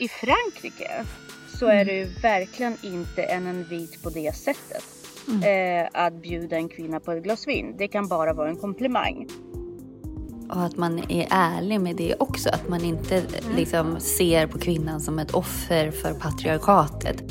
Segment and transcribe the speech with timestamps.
[0.00, 1.04] i Frankrike
[1.48, 4.84] så är det ju verkligen inte en invit på det sättet.
[5.44, 7.74] Eh, att bjuda en kvinna på ett glas vin.
[7.78, 9.26] Det kan bara vara en komplimang.
[10.48, 12.48] Och att man är ärlig med det också.
[12.48, 13.22] Att man inte
[13.56, 17.22] liksom ser på kvinnan som ett offer för patriarkatet.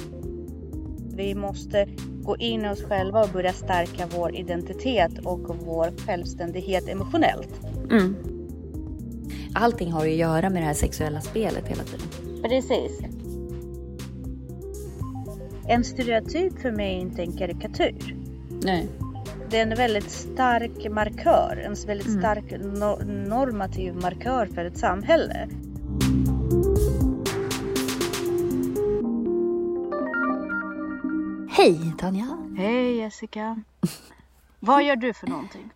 [1.16, 1.88] Vi måste
[2.22, 7.50] gå in i oss själva och börja stärka vår identitet och vår självständighet emotionellt.
[7.92, 8.16] Mm.
[9.54, 12.29] Allting har ju att göra med det här sexuella spelet hela tiden.
[12.44, 13.00] Precis.
[15.68, 18.16] En stereotyp för mig är inte en karikatyr.
[18.64, 18.88] Nej.
[19.50, 25.48] Det är en väldigt stark markör, en väldigt stark no- normativ markör för ett samhälle.
[31.50, 32.38] Hej Tanja!
[32.58, 33.62] Hej Jessica!
[34.60, 35.70] Vad gör du för någonting?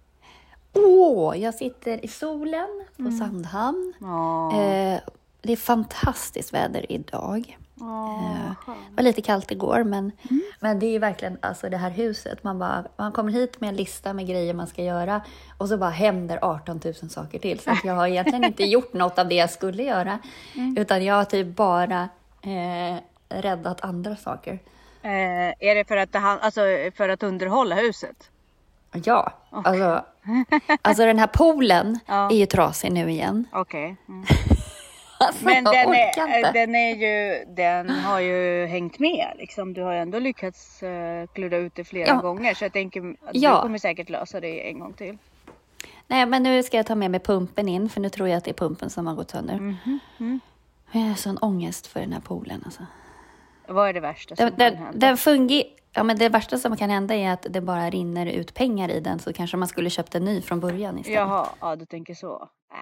[0.74, 3.94] Åh, jag sitter i solen på Sandhamn.
[4.02, 5.00] Åh, Eh,
[5.44, 7.58] det är fantastiskt väder idag.
[7.82, 8.20] åh,
[8.68, 10.12] Eh, det var lite kallt igår, men,
[10.60, 12.44] men det är verkligen alltså det här huset.
[12.44, 15.22] Man, bara, man kommer hit med en lista med grejer man ska göra
[15.58, 17.60] och så bara händer 18 000 saker till.
[17.60, 20.20] Så jag har egentligen inte gjort något av det jag skulle göra,
[20.78, 22.10] utan jag har typ bara
[22.42, 22.98] eh,
[23.30, 24.54] räddat andra saker.
[25.02, 25.10] Eh,
[25.60, 26.62] är det för att, alltså,
[26.98, 28.30] för att underhålla huset?
[29.04, 30.06] Ja, alltså,
[30.82, 32.32] alltså den här poolen Ja.
[32.32, 33.46] är ju trasig nu igen.
[33.52, 33.96] Okej.
[34.10, 34.26] Mm.
[35.28, 36.52] Alltså, Men den, är, inte.
[36.54, 39.74] den, är ju, den har ju hängt med liksom.
[39.74, 42.16] Du har ju ändå lyckats uh, klura ut det flera Ja.
[42.22, 42.54] gånger.
[42.54, 43.56] Så jag tänker att Ja.
[43.56, 45.18] du kommer säkert lösa det en gång till.
[46.08, 48.44] Nej, men nu ska jag ta med mig pumpen in, för nu tror jag att
[48.44, 49.56] det är pumpen som har gått sönder.
[49.60, 50.40] Mhm,
[50.92, 52.62] Jag har sån ångest för den här poolen.
[52.66, 52.86] Alltså.
[53.68, 55.08] Vad är det värsta som Den, kan den, hända?
[55.08, 58.54] den fungi- ja, men det värsta som kan hända är att det bara rinner ut
[58.54, 61.20] pengar i den, så kanske man skulle köpt en ny från början istället.
[61.20, 62.50] Jaha, ja du tänker så.
[62.74, 62.78] Äh.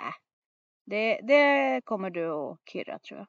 [0.91, 3.27] Det, det kommer du och Kirra tror jag.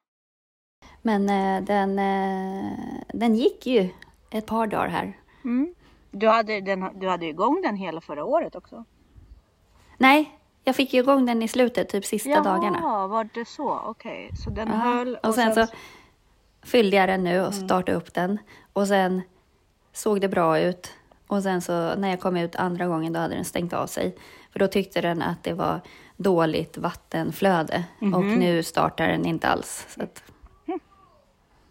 [1.03, 3.89] Men eh, den, eh, den gick ju
[4.31, 5.19] ett par dagar här.
[5.45, 5.75] Mm.
[6.11, 8.85] Du, hade den, du hade igång den hela förra året också.
[9.99, 12.79] Nej, jag fick ju igång den i slutet, typ sista dagarna.
[12.83, 13.79] Ja, var det så?
[13.85, 14.75] Okej, så den Ja.
[14.75, 15.17] höll.
[15.23, 15.67] Och sen så
[16.63, 18.39] fyllde jag den nu och startade upp den.
[18.73, 19.23] Och sen
[19.93, 20.93] såg det bra ut.
[21.27, 24.17] Och sen så när jag kom ut andra gången då hade den stängt av sig.
[24.53, 25.81] För då tyckte den att det var
[26.17, 27.85] dåligt vattenflöde.
[28.15, 29.97] Och nu startar den inte alls.
[30.01, 30.23] Att,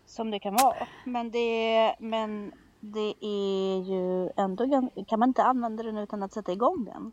[0.06, 0.88] Som det kan vara.
[1.06, 6.52] Men det, men det är ju ändå Kan man inte använda den utan att sätta
[6.52, 7.12] igång den?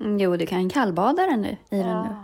[0.00, 2.16] Mm, jo, du kan kallbada den nu, i den nu.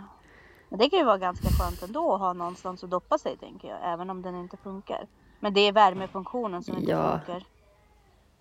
[0.69, 3.67] Men det kan ju vara ganska skönt ändå att ha någonstans att doppa sig tänker
[3.67, 3.77] jag.
[3.93, 5.07] Även om den inte funkar.
[5.39, 7.19] Men det är värmefunktionen som inte Ja.
[7.25, 7.43] funkar.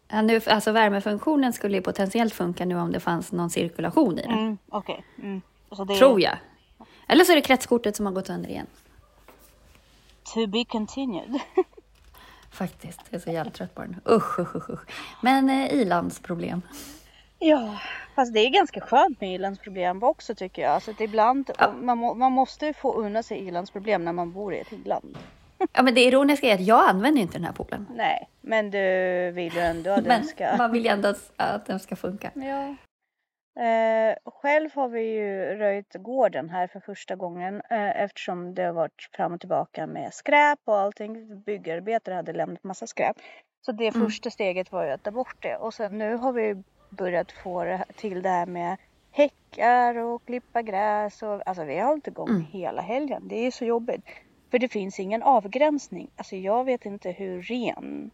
[0.09, 4.23] Ja, nu, alltså värmefunktionen skulle ju potentiellt funka nu om det fanns någon cirkulation i
[4.23, 4.33] den.
[4.39, 5.05] Mm, Okej.
[5.19, 5.43] Mm.
[5.73, 6.39] Så det Tror jag.
[7.09, 8.67] Eller så är det kretskortet som har gått sönder igen.
[10.35, 11.39] To be continued.
[12.51, 14.01] Faktiskt, jag är så jävla trött på den.
[14.11, 14.81] Usch, usch, usch.
[15.21, 16.63] Men eh, ilandsproblem.
[17.39, 17.79] Ja,
[18.15, 20.71] fast det är ganska skönt med ilandsproblem också tycker jag.
[20.71, 24.55] Alltså att ibland, man, må, man måste ju få unna sig ilandsproblem när man bor
[24.55, 25.19] i ett iland.
[25.73, 27.87] Ja, men det ironiska är att jag använder inte den här poolen.
[27.95, 28.79] Nej, men du
[29.31, 30.57] vill ju ändå att den ska...
[30.57, 32.31] man vill ju ändå att, den ska funka.
[32.35, 32.77] Ja.
[33.63, 38.73] Eh, själv har vi ju röjt gården här för första gången eh, eftersom det har
[38.73, 41.41] varit fram och tillbaka med skräp och allting.
[41.41, 43.17] Byggarbetare hade lämnat massa skräp.
[43.67, 46.63] Så det första steget var ju att ta bort det och sen nu har vi
[46.91, 48.77] börjat få det, till det här med
[49.11, 53.29] häckar och klippa gräs och alltså vi har hållit igång hela helgen.
[53.29, 54.05] Det är så jobbigt.
[54.51, 56.11] För det finns ingen avgränsning.
[56.17, 58.11] Alltså jag vet inte hur ren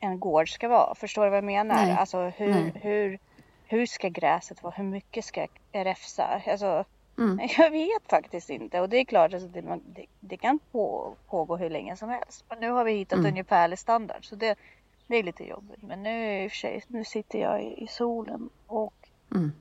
[0.00, 0.94] en gård ska vara.
[0.94, 1.74] Förstår du vad jag menar?
[1.86, 1.96] Nej.
[1.98, 2.72] Alltså hur, Nej.
[2.74, 3.18] hur,
[3.66, 4.74] hur ska gräset vara?
[4.76, 6.40] Hur mycket ska jag räfsa?
[6.46, 6.84] Alltså,
[7.18, 7.48] Mm.
[7.58, 8.80] Jag vet faktiskt inte.
[8.80, 12.44] Och det är klart, alltså, det, det, det kan på, pågå hur länge som helst.
[12.48, 13.30] Men nu har vi hittat Mm.
[13.30, 14.24] ungefärlig standard.
[14.28, 14.58] Så det,
[15.06, 15.82] det är lite jobbigt.
[15.82, 18.94] Men nu i och för sig, nu sitter jag i, i solen och
[19.34, 19.52] Mm.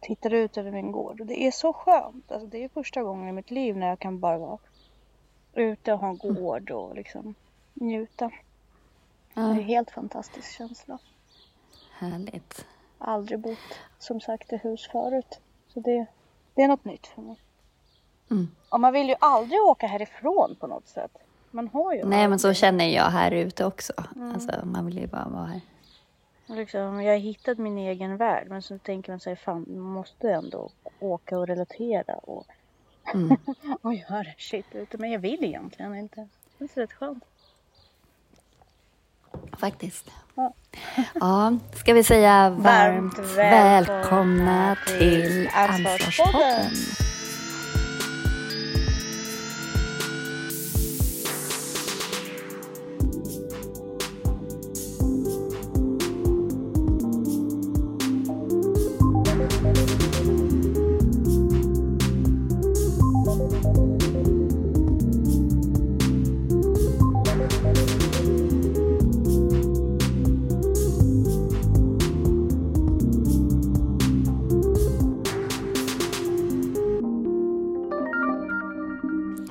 [0.00, 1.20] tittar ut över min gård.
[1.20, 2.32] Och det är så skönt.
[2.32, 4.58] Alltså, det är första gången i mitt liv när jag kan bara vara
[5.54, 7.34] ute och ha en gård och liksom
[7.74, 8.30] njuta.
[9.38, 10.98] Det är Ja, en helt fantastisk känsla.
[11.98, 12.66] härligt.
[12.98, 15.40] Aldrig bott som sagt i hus förut.
[15.68, 16.06] Så det,
[16.54, 17.40] det är något nytt för mig.
[18.30, 18.48] Mm.
[18.68, 21.10] Och man vill ju aldrig åka härifrån på något sätt.
[21.50, 23.92] Man har ju Nej, men så känner jag här ute också.
[24.16, 24.32] Mm.
[24.34, 25.60] Alltså, man vill ju bara vara här.
[26.46, 30.30] liksom, Jag har hittat min egen värld men så tänker man sig fan man måste
[30.30, 30.70] ändå
[31.00, 32.46] åka och relatera och,
[33.14, 33.36] Mm.
[33.82, 34.98] och göra shit ute.
[34.98, 36.28] Men jag vill egentligen inte.
[36.58, 37.24] Det är rätt skönt.
[39.58, 40.04] Faktiskt.
[40.34, 40.52] Ja.
[41.14, 42.64] Ja, ska vi säga varmt,
[43.18, 45.50] Varmt välkomna, välkomna till.
[45.54, 46.70] Ansvarspodden.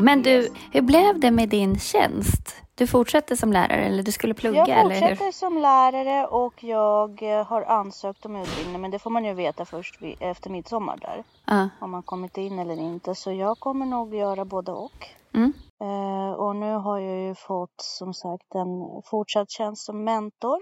[0.08, 2.56] Men du, hur blev det med din tjänst?
[2.76, 4.58] Du fortsätter som lärare eller du skulle plugga?
[4.58, 5.02] Jag eller hur?
[5.10, 9.34] fortsätter som lärare och jag eh, har ansökt om utbildning men det får man ju
[9.34, 11.24] veta först efter midsommar där.
[11.46, 11.70] Ja.
[11.82, 13.16] Om man kommit in eller inte.
[13.16, 15.08] Så jag kommer nog göra både och.
[15.34, 15.54] Mm.
[15.82, 20.58] Eh, och nu har jag ju fått som sagt en fortsatt tjänst som mentor.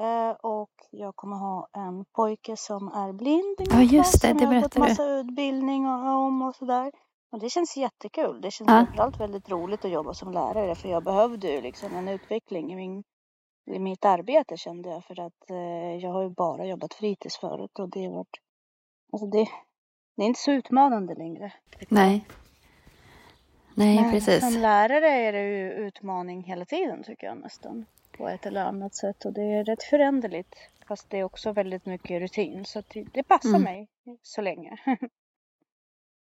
[0.00, 4.44] Eh, och jag kommer ha en pojke som är blind Ja, just klass, det, det
[4.44, 4.80] har berättade du.
[4.88, 6.92] massa utbildning och- om och sådär.
[7.30, 8.40] Och det känns jättekul.
[8.40, 8.84] Det känns Ja.
[8.86, 12.76] framförallt väldigt roligt att jobba som lärare för jag behövde ju liksom en utveckling i,
[12.76, 13.02] min,
[13.70, 17.78] i mitt arbete kände jag för att eh, jag har ju bara jobbat fritids förut
[17.78, 18.36] och det har varit,
[19.12, 19.46] alltså det,
[20.16, 21.52] det är inte så utmanande längre.
[21.88, 22.26] Nej.
[23.74, 24.40] Nej, Men precis.
[24.52, 27.86] Som lärare är det ju utmaning hela tiden tycker jag nästan.
[28.16, 30.54] På ett eller annat sätt och det är rätt föränderligt.
[30.88, 33.62] Fast det är också väldigt mycket rutin så det, det passar Mm.
[33.62, 33.88] mig
[34.22, 34.76] så länge.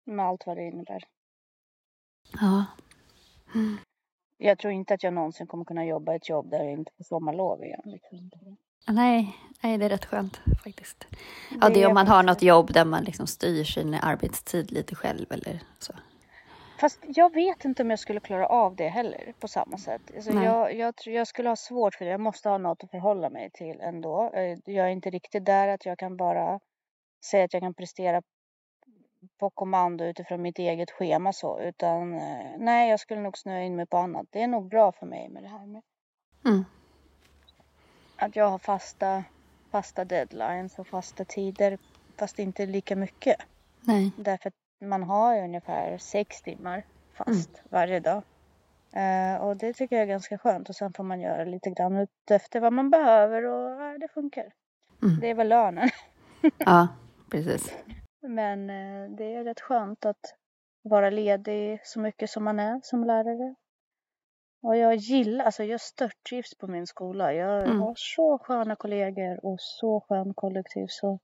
[0.06, 1.04] Med allt vad det innebär.
[2.42, 2.66] Ja.
[4.38, 7.04] Jag tror inte att jag någonsin kommer kunna jobba ett jobb där jag inte får
[7.04, 7.82] sommarlov igen.
[7.86, 8.30] Liksom.
[8.88, 11.08] Nej, nej, det är rätt skönt faktiskt.
[11.62, 14.96] Ja, det är om man har något jobb där man liksom styr sin arbetstid lite
[14.96, 15.94] själv eller så.
[16.80, 20.02] Fast jag vet inte om jag skulle klara av det heller på samma sätt.
[20.16, 22.12] Alltså jag, jag, tror jag skulle ha svårt för det.
[22.12, 24.32] Jag måste ha något att förhålla mig till ändå.
[24.34, 26.60] Eh, Jag är inte riktigt där att jag kan bara
[27.26, 28.22] säga att jag kan prestera
[29.40, 31.60] på kommando utifrån mitt eget schema så.
[31.60, 34.28] Utan eh, nej, jag skulle nog snöa in mig på annat.
[34.30, 35.82] Det är nog bra för mig med det här med
[36.46, 36.66] Mm.
[38.16, 39.24] att jag har fasta,
[39.72, 41.78] fasta deadlines och fasta tider.
[42.18, 43.36] Fast inte lika mycket.
[43.82, 44.12] Nej.
[44.18, 46.84] Därför att man har ungefär sex timmar
[47.14, 47.68] fast Mm.
[47.70, 48.24] varje dag.
[48.94, 50.70] Eh, och det tycker jag är ganska skönt.
[50.70, 54.08] Och sen får man göra lite grann ut efter vad man behöver och eh, det
[54.14, 54.54] funkar.
[55.04, 55.20] Mm.
[55.20, 55.90] Det är väl lönen.
[56.58, 56.88] Ja,
[57.32, 57.74] precis.
[58.22, 60.36] Men eh, det är rätt skönt att
[60.82, 63.56] vara ledig så mycket som man är som lärare.
[64.64, 67.34] Och jag gillar, alltså jag störttrivs på min skola.
[67.34, 67.80] Jag Mm.
[67.80, 70.86] har så sköna kollegor och så skön kollektiv.
[70.90, 71.20] Så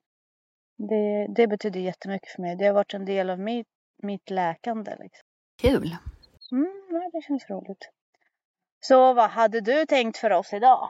[0.77, 2.55] det, det betyder jättemycket för mig.
[2.55, 3.67] Det har varit en del av mitt,
[4.03, 4.91] mitt läkande.
[4.99, 5.27] Liksom.
[5.61, 5.95] Kul.
[6.51, 7.89] Mm, nej, det känns roligt.
[8.79, 10.89] Så vad hade du tänkt för oss idag?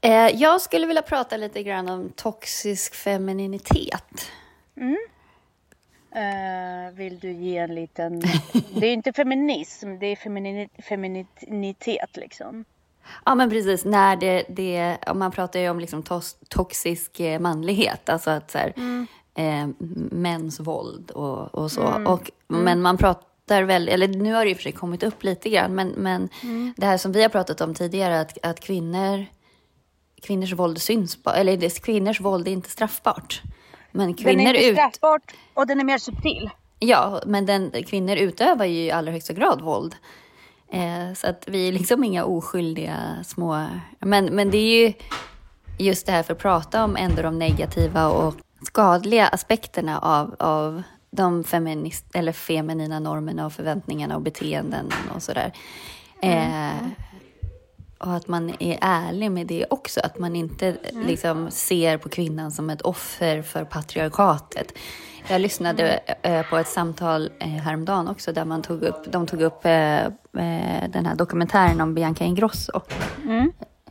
[0.00, 4.30] Eh, jag skulle vilja prata lite grann om toxisk femininitet.
[4.76, 4.96] Mm.
[6.14, 8.20] Eh, vill du ge en liten...
[8.74, 10.68] Det är inte feminism, det är femini...
[10.88, 12.64] femininitet liksom.
[13.24, 13.84] Ja, men precis.
[13.84, 18.58] När det, det, man pratar ju om liksom tos, toxisk eh, manlighet, alltså att så
[18.58, 18.72] här,
[19.34, 19.68] eh,
[20.10, 22.04] mäns våld och, och så.
[22.06, 25.50] Och, Men man pratar väl, eller nu har det och för sig kommit upp lite
[25.50, 26.28] grann, men, men
[26.76, 29.26] det här som vi har pratat om tidigare, att, att kvinnor,
[30.22, 33.42] kvinnors våld syns eller det, kvinnors våld är inte straffbart.
[33.92, 36.50] Men Den kvinnor är inte ut, straffbart och den är mer subtil.
[36.78, 39.96] Ja, men den, kvinnor utövar ju i allra högsta grad våld.
[40.72, 43.66] Eh, så att vi är liksom inga oskyldiga små...
[43.98, 44.92] Men, men det är ju
[45.78, 50.82] just det här för att prata om ändå de negativa och skadliga aspekterna av, av
[51.10, 55.52] de feminist, eller feminina normerna och förväntningarna och beteenden och sådär.
[56.22, 56.86] Eh,
[58.02, 60.00] och att man är ärlig med det också.
[60.00, 64.78] Att man inte liksom ser på kvinnan som ett offer för patriarkatet.
[65.28, 69.42] Jag lyssnade eh, på ett samtal eh, häromdagen också där man tog upp, de tog
[69.42, 70.10] upp eh, eh,
[70.88, 72.80] den här dokumentären om Bianca Ingrosso.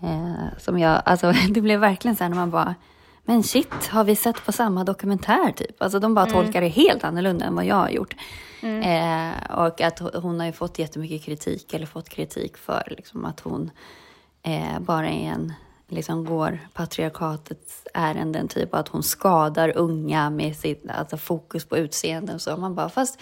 [0.01, 2.75] Eh, som jag, alltså, det blev verkligen så här när man bara,
[3.25, 5.82] men shit, har vi sett på samma dokumentär typ?
[5.82, 8.15] Alltså de bara tolkar det helt annorlunda än vad jag har gjort.
[8.63, 13.39] Eh, och att hon- har ju fått jättemycket kritik, eller fått kritik för liksom, att
[13.39, 13.72] hon
[14.44, 15.53] eh, bara är en,
[15.88, 22.34] liksom går patriarkatets ärenden, typ att hon skadar unga med sitt alltså, fokus på utseende
[22.34, 22.58] och så.
[22.58, 23.22] Man bara, fast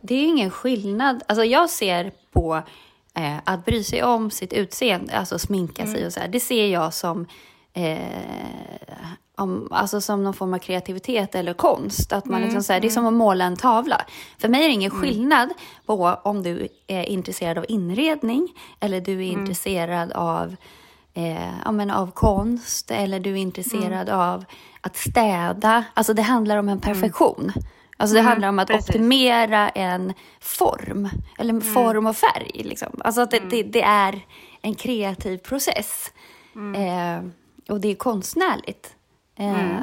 [0.00, 1.22] det är ju ingen skillnad.
[1.28, 2.62] Alltså jag ser på
[3.14, 6.28] eh, att bry sig om sitt utseende, alltså sminka sig och så här.
[6.28, 7.26] Det ser jag som,
[7.72, 7.98] eh,
[9.36, 12.12] om, alltså som någon form av kreativitet eller konst.
[12.12, 14.04] Att man liksom, så här, det är som att måla en tavla.
[14.38, 15.50] För mig är det ingen skillnad
[15.86, 18.48] på om du är intresserad av inredning
[18.80, 20.56] eller du är intresserad av
[21.14, 24.44] eh, ja, men av konst eller du är intresserad av
[24.80, 25.84] att städa.
[25.94, 27.52] Alltså det handlar om en perfektion.
[27.96, 28.88] Alltså det handlar om att precis.
[28.88, 32.62] optimera en form, eller en form och färg.
[32.64, 33.00] Liksom.
[33.04, 34.20] Alltså att det, det, det är
[34.62, 36.12] en kreativ process.
[36.54, 37.28] Eh,
[37.68, 38.96] och det är konstnärligt.
[39.36, 39.80] Eh,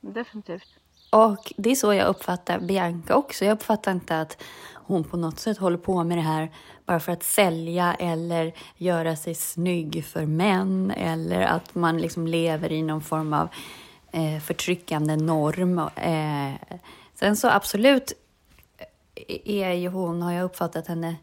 [0.00, 0.68] Definitivt.
[1.10, 3.44] och det är så jag uppfattar Bianca också.
[3.44, 4.42] Jag uppfattar inte att
[4.74, 6.50] hon på något sätt håller på med det här
[6.86, 12.72] bara för att sälja eller göra sig snygg för män eller att man liksom lever
[12.72, 13.48] i någon form av
[14.12, 15.78] eh, förtryckande norm.
[15.78, 16.78] Eh,
[17.14, 18.12] sen så absolut
[19.44, 21.16] är ju hon, har jag uppfattat henne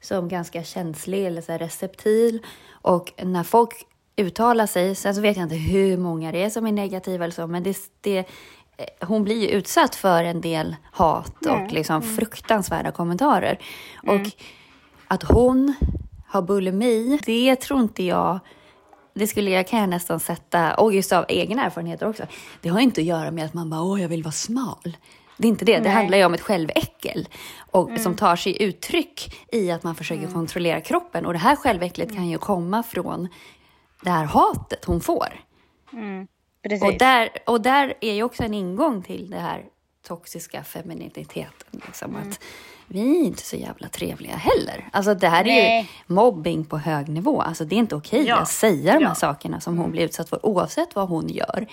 [0.00, 2.46] som ganska känslig eller så receptil.
[2.70, 3.86] Och när folk
[4.18, 7.34] uttalar sig, sen så vet jag inte hur många det är som är negativa eller
[7.34, 8.24] så, men det, det,
[9.00, 11.68] hon blir ju utsatt för en del hat och mm.
[11.68, 12.16] liksom mm.
[12.16, 13.58] fruktansvärda kommentarer.
[14.02, 14.20] Mm.
[14.20, 14.30] Och
[15.08, 15.74] att hon
[16.26, 18.40] har bulimi, det tror inte jag
[19.18, 22.26] det skulle jag, kan jag nästan sätta, och just av egen erfarenhet också,
[22.60, 24.96] det har inte att göra med att man bara, åh, jag vill vara smal.
[25.36, 25.72] Det är inte det.
[25.72, 25.80] Nej.
[25.80, 27.28] Det handlar ju om ett själväckel
[27.70, 28.02] och, mm.
[28.02, 30.34] som tar sig uttryck i att man försöker mm.
[30.34, 31.26] kontrollera kroppen.
[31.26, 33.28] Och det här själväcklet kan ju komma från
[34.02, 35.40] det här hatet hon får.
[35.92, 36.28] Mm.
[36.82, 39.64] Och, där, och där är ju också en ingång till det här
[40.02, 41.80] toxiska femininiteten.
[41.86, 42.28] Liksom, mm.
[42.28, 42.40] att
[42.86, 44.88] vi är inte så jävla trevliga heller.
[44.92, 45.58] Alltså det här Nej.
[45.58, 47.42] är ju mobbing på hög nivå.
[47.42, 48.36] Alltså det är inte okej ja.
[48.36, 49.14] att säga de här ja.
[49.14, 49.92] sakerna som hon mm.
[49.92, 51.66] blir utsatt för oavsett vad hon gör.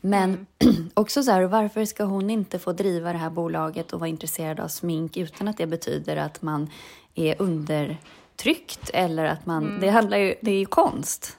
[0.00, 0.90] Men mm.
[0.94, 4.60] också så här, varför ska hon inte få driva det här bolaget och vara intresserad
[4.60, 6.70] av smink utan att det betyder att man
[7.14, 9.80] är undertryckt eller att man, mm.
[9.80, 11.36] det handlar ju, det är ju konst.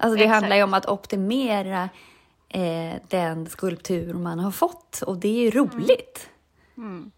[0.00, 0.40] Alltså det Exakt.
[0.40, 1.88] handlar ju om att optimera
[2.48, 6.30] eh, den skulptur man har fått och det är ju roligt.
[6.76, 6.90] Mm.
[6.90, 7.10] Mm.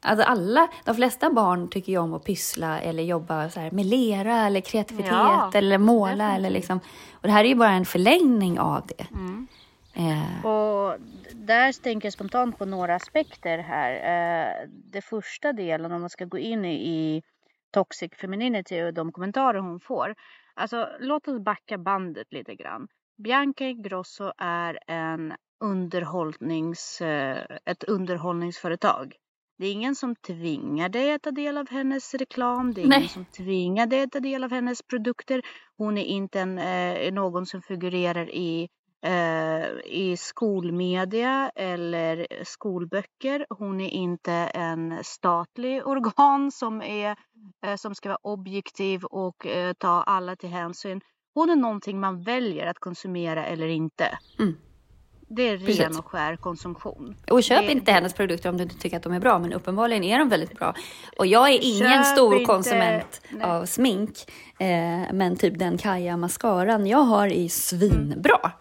[0.00, 3.86] Alltså alla, de flesta barn tycker ju om att pyssla eller jobba så här med
[3.86, 6.34] lera eller kreativitet ja, eller måla.
[6.34, 6.80] Eller liksom.
[7.12, 9.06] Och det här är ju bara en förlängning av det.
[9.10, 9.46] Mm.
[9.94, 10.46] Eh.
[10.46, 10.96] Och
[11.32, 13.92] där tänker jag spontant på några aspekter här.
[13.92, 17.22] Eh, det första delen om man ska gå in i
[17.70, 20.14] toxic femininity och de kommentarer hon får.
[20.54, 22.88] Alltså låt oss backa bandet lite grann.
[23.16, 29.16] Bianca Ingrosso är en underhållnings, eh, ett underhållningsföretag.
[29.58, 32.74] Det är ingen som tvingar dig att ta del av hennes reklam.
[32.74, 32.98] Det är Nej.
[32.98, 35.42] ingen som tvingar dig att ta del av hennes produkter.
[35.76, 38.68] Hon är inte en, eh, någon som figurerar i,
[39.84, 43.46] i skolmedia eller skolböcker.
[43.50, 47.16] Hon är inte en statlig organ som, är,
[47.66, 51.00] eh, som ska vara objektiv och eh, ta alla till hänsyn.
[51.34, 54.18] Hon är någonting man väljer att konsumera eller inte.
[54.38, 54.56] Mm.
[55.28, 55.98] Det är ren Precis.
[55.98, 57.16] och skär konsumtion.
[57.30, 57.72] Och köp det...
[57.72, 60.28] inte hennes produkter om du inte tycker att de är bra, men uppenbarligen är de
[60.28, 60.74] väldigt bra.
[61.18, 62.44] Och jag är ingen köp stor inte...
[62.44, 63.42] konsument Nej.
[63.42, 64.10] av smink,
[64.58, 68.38] eh, men typ den Kaja mascaran jag har är svinbra.
[68.42, 68.56] Mm.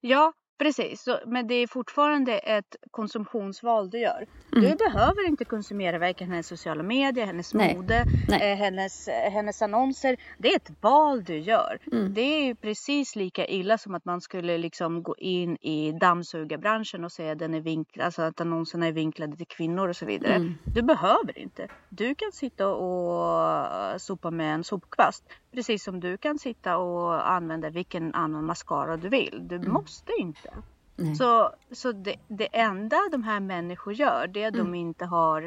[0.00, 4.26] Ja, Precis, så, men det är fortfarande ett konsumtionsval du gör.
[4.52, 4.70] Mm.
[4.70, 7.76] Du behöver inte konsumera varken hennes sociala medier, hennes Nej.
[7.76, 8.52] mode, Nej.
[8.52, 10.16] Eh, hennes, eh, hennes annonser.
[10.38, 11.78] Det är ett val du gör.
[11.92, 12.14] Mm.
[12.14, 17.04] Det är ju precis lika illa som att man skulle liksom gå in i dammsugarbranschen
[17.04, 20.06] och säga att, den är vinklad, alltså att annonserna är vinklade till kvinnor och så
[20.06, 20.34] vidare.
[20.34, 20.54] Mm.
[20.64, 21.68] Du behöver inte.
[21.88, 25.24] Du kan sitta och sopa med en sopkvast.
[25.54, 29.48] Precis som du kan sitta och använda vilken annan mascara du vill.
[29.48, 29.72] Du mm.
[29.72, 30.50] måste inte.
[30.96, 31.14] Nej.
[31.14, 34.66] Så, så det, det enda de här människor gör det är att mm.
[34.66, 35.42] de inte har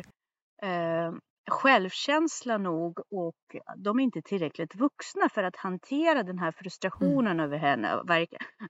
[0.62, 1.12] eh,
[1.52, 3.36] självkänsla nog och
[3.78, 7.46] de är inte tillräckligt vuxna för att hantera den här frustrationen mm.
[7.46, 7.96] över henne.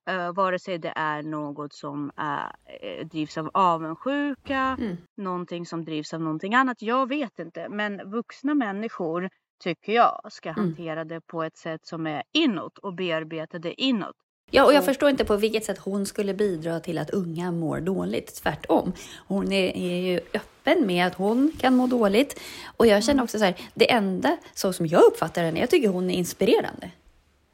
[0.09, 4.97] Uh, vare sig det är något som uh, drivs av avundsjuka, mm.
[5.17, 6.81] någonting som drivs av någonting annat.
[6.81, 9.29] Jag vet inte, men vuxna människor
[9.59, 10.61] tycker jag ska mm.
[10.61, 14.15] hantera det på ett sätt som är inåt och bearbeta det inåt.
[14.51, 17.79] Ja, och jag förstår inte på vilket sätt hon skulle bidra till att unga mår
[17.79, 18.35] dåligt.
[18.35, 18.93] Tvärtom.
[19.27, 22.39] Hon är, är ju öppen med att hon kan må dåligt.
[22.77, 23.23] Och jag känner mm.
[23.23, 26.91] också så här, det enda så som jag uppfattar henne, jag tycker hon är inspirerande.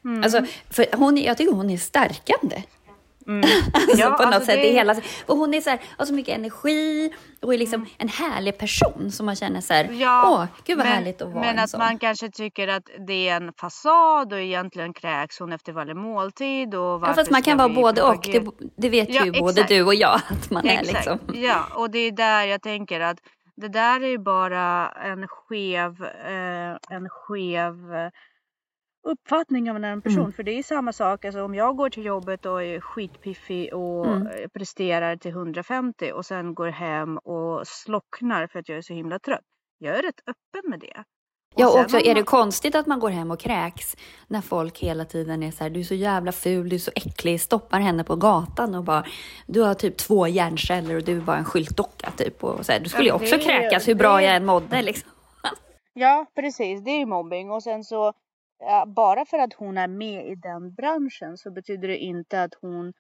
[0.06, 0.24] Mm.
[0.24, 2.64] Alltså, för hon, jag tycker hon är stärkande.
[3.28, 3.50] Mm.
[3.74, 4.62] alltså ja, på något alltså sätt.
[4.62, 4.72] Det...
[4.72, 7.90] hela, och hon är så här, har så mycket energi och är liksom mm.
[7.98, 11.32] en härlig person som man känner så här, ja, åh, gud vad men, härligt att
[11.32, 11.80] vara Men en att sån.
[11.80, 16.76] man kanske tycker att det är en fasad och egentligen kräks hon efter varje måltid.
[16.76, 18.30] Och ja, fast man kan vara både och.
[18.32, 18.44] Det,
[18.78, 19.40] det, vet ja, ju exakt.
[19.40, 20.90] både du och jag att man exakt.
[20.90, 21.20] är liksom.
[21.42, 23.18] Ja, och det är där jag tänker att
[23.56, 27.76] det där är ju bara en skev, eh, en skev
[29.04, 30.20] uppfattning av en annan person.
[30.20, 30.34] Mm.
[30.34, 34.06] För det är samma sak, alltså, om jag går till jobbet och är skitpiffig och
[34.06, 34.50] mm.
[34.54, 39.20] presterar till 150 och sen går hem och slocknar för att jag är så himla
[39.20, 39.42] trött.
[39.78, 41.04] Jag är rätt öppen med det.
[41.56, 42.16] Och ja, också är man...
[42.16, 43.96] det konstigt att man går hem och kräks
[44.28, 46.92] när folk hela tiden är så här, du är så jävla ful, du är så
[46.96, 49.06] äcklig, stoppar henne på gatan och bara,
[49.48, 52.44] du har typ två hjärnceller och du är bara en skyltdocka typ.
[52.44, 54.24] Och så här, du skulle ju också kräkas hur bra det...
[54.24, 55.10] jag än mådde liksom.
[55.94, 58.14] Ja, precis, det är ju mobbing och sen så
[58.88, 62.94] bara för att hon är med i den branschen så betyder det inte att hon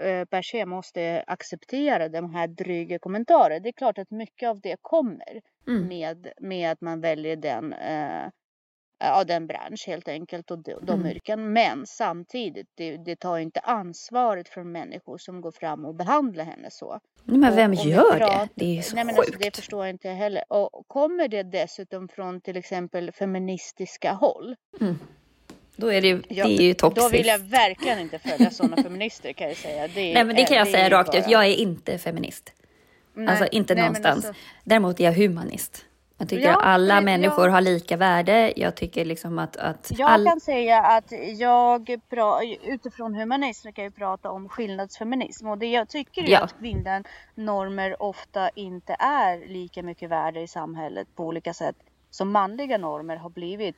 [0.00, 3.60] eh, per se måste acceptera de här dryga kommentarerna.
[3.60, 5.88] Det är klart att mycket av det kommer mm.
[5.88, 8.28] med, med att man väljer den, eh,
[9.04, 11.06] av den bransch helt enkelt och de, de Mm.
[11.12, 11.52] yrken.
[11.52, 16.68] Men samtidigt, det, det tar inte ansvaret från människor som går fram och behandlar henne
[16.70, 17.00] så.
[17.24, 18.18] Nej, men Och vem vi gör det?
[18.18, 19.56] pratar- Det är ju så Nej, men alltså, det sjukt.
[19.56, 20.44] förstår jag inte heller.
[20.52, 24.56] Och kommer det dessutom från till exempel feministiska håll.
[25.76, 27.14] Då är det ju, Ja, det är ju Då toxiskt.
[27.14, 29.88] vill jag verkligen inte följa sådana feminister kan jag säga.
[29.88, 31.24] Det Nej men det kan jag är säga ju rakt ut.
[31.28, 32.52] Jag är inte feminist.
[33.14, 34.24] Nej, alltså inte nej, någonstans.
[34.26, 35.84] alltså- Däremot är jag humanist.
[36.18, 38.52] Jag tycker Ja, att alla men människor jag- har lika värde.
[38.56, 40.24] Jag tycker liksom att, att Jag all...
[40.26, 45.88] kan säga att jag pra- utifrån humanism kan jag prata om skillnadsfeminism och det jag
[45.88, 46.40] tycker är Ja.
[46.44, 47.02] att kvinnor
[47.34, 51.76] normer ofta inte är lika mycket värde i samhället på olika sätt
[52.10, 53.76] som manliga normer har blivit.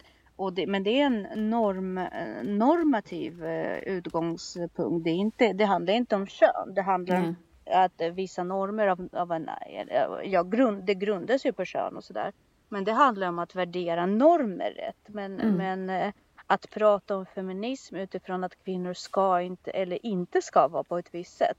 [0.52, 2.04] Det, men det är en norm, eh,
[2.42, 5.04] normativ eh, utgångspunkt.
[5.04, 6.74] Det, är inte, det handlar inte om kön.
[6.74, 7.34] Det handlar Nej.
[7.70, 9.50] Att vissa normer av, av en,
[10.24, 12.32] ja, grund, det grundas ju på kön och sådär.
[12.68, 15.06] Men det handlar om att värdera normer rätt.
[15.14, 15.54] Men, Mm.
[15.56, 16.12] men eh,
[16.46, 21.08] att prata om feminism utifrån att kvinnor ska inte eller inte ska vara på ett
[21.14, 21.56] visst sätt.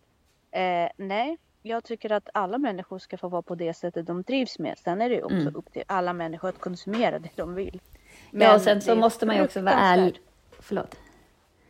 [0.51, 4.59] Eh, nej, jag tycker att alla människor ska få vara på det sättet de trivs
[4.59, 4.77] med.
[4.77, 5.55] Sen är det ju också Mm.
[5.55, 7.81] upp till alla människor att konsumera det de vill.
[8.03, 10.19] Ja, Men och sen så måste man ju också vara ärlig.
[10.59, 10.95] Förlåt.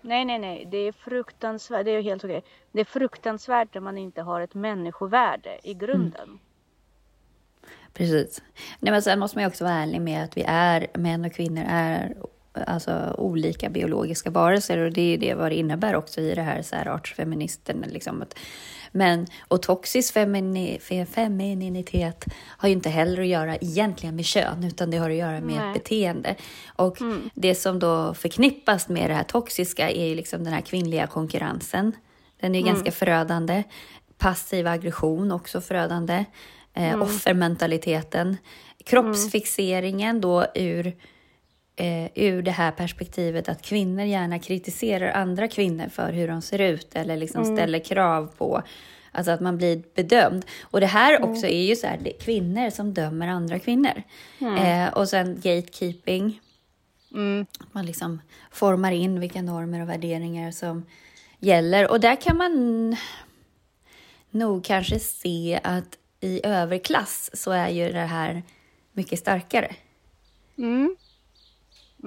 [0.02, 0.68] Nej, nej, nej.
[0.72, 1.86] Det är fruktansvärt.
[1.86, 2.44] Det är helt okej.
[2.72, 6.40] Det är fruktansvärt när man inte har ett människovärde i grunden.
[7.94, 8.42] Precis.
[8.80, 11.34] Nej, men sen måste man ju också vara ärlig med att vi är, män och
[11.34, 12.16] kvinnor är
[12.68, 16.62] alltså olika biologiska varelser och det är det vad det innebär också i det här
[16.62, 17.86] särartsfeministen.
[17.88, 18.24] Liksom
[18.92, 24.64] men, och toxisk femini, fe- femininitet har ju inte heller att göra egentligen med kön
[24.64, 25.68] utan det har att göra med Nej.
[25.68, 26.36] ett beteende.
[26.76, 26.98] Och
[27.34, 31.92] det som då förknippas med det här toxiska är ju liksom den här kvinnliga konkurrensen.
[32.40, 33.64] Den är ju ganska förödande.
[34.18, 36.26] Passiv aggression också förödande.
[36.74, 38.38] Eh, Offermentaliteten.
[38.86, 40.96] Kroppsfixeringen då ur,
[41.78, 46.62] eh, ur det här perspektivet att kvinnor gärna kritiserar andra kvinnor för hur de ser
[46.62, 48.64] ut eller liksom ställer krav på
[49.12, 50.46] Alltså att man blir bedömd.
[50.62, 54.04] Och det här också är ju så här, det är kvinnor som dömer andra kvinnor.
[54.40, 56.42] Eh, och sen gatekeeping.
[57.14, 57.46] Mm.
[57.72, 60.86] Man liksom formar in vilka normer och värderingar som
[61.40, 61.92] gäller.
[61.92, 62.96] Och där kan man
[64.32, 68.44] nog kanske se att i överklass så är ju det här
[68.94, 69.76] mycket starkare.
[70.58, 70.96] Mm.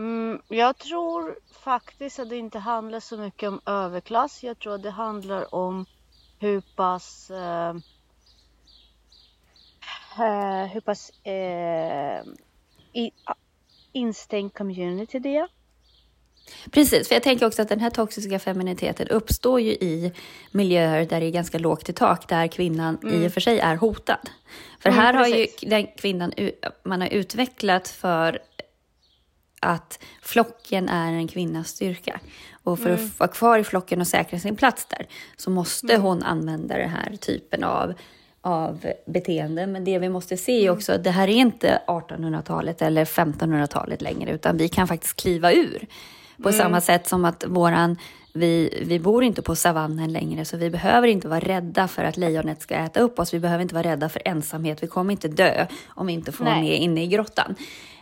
[0.01, 4.43] Mm, jag tror faktiskt att det inte handlar så mycket om överklass.
[4.45, 5.87] Jag tror att det handlar om
[6.39, 7.75] hur pass, eh,
[10.19, 12.23] eh, hur pass eh,
[12.93, 13.11] i,
[13.93, 15.49] instängd community det är.
[16.71, 20.13] Precis, för jag tänker också att den här toxiska femininiteten uppstår ju i
[20.51, 23.77] miljöer där det är ganska lågt i tak, där kvinnan i och för sig är
[23.77, 24.29] hotad.
[24.81, 25.71] För Mm, här har ju precis.
[25.71, 26.33] den kvinnan,
[26.85, 28.39] man har utvecklat för
[29.61, 32.21] att flocken är en kvinnas styrka.
[32.65, 33.05] Och för Mm.
[33.05, 36.91] att vara kvar i flocken och säkra sin plats där så måste hon använda den
[36.91, 37.95] här typen av,
[38.41, 39.67] av beteende.
[39.67, 40.75] Men det vi måste se är Mm.
[40.77, 45.53] också att det här är inte 1800-talet eller 1500-talet längre, utan vi kan faktiskt kliva
[45.53, 45.87] ur.
[46.43, 46.61] På Mm.
[46.61, 47.97] samma sätt som att våran,
[48.35, 52.17] vi, vi bor inte på savannen längre, så vi behöver inte vara rädda för att
[52.17, 53.35] lejonet ska äta upp oss.
[53.35, 54.83] Vi behöver inte vara rädda för ensamhet.
[54.83, 57.55] Vi kommer inte dö om vi inte får vara med inne i grottan.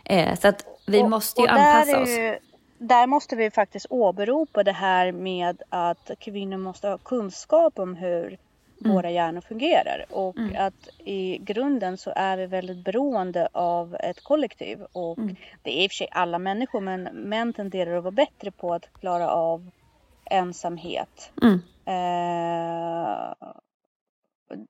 [0.05, 2.09] Eh, så att vi Och- måste ju anpassa oss.
[2.09, 2.39] ju-
[2.77, 8.37] Där måste vi faktiskt åberopa det här med att kvinnor måste ha kunskap om hur
[8.81, 8.95] Mm.
[8.95, 10.05] våra hjärnor fungerar.
[10.09, 14.79] Och att i grunden så är vi väldigt beroende av ett kollektiv.
[14.91, 15.35] Och Mm.
[15.63, 18.73] det är i och för sig alla människor men män tenderar att vara bättre på
[18.73, 19.69] att klara av
[20.25, 21.31] ensamhet.
[21.41, 21.61] Mm.
[21.85, 23.33] Eh,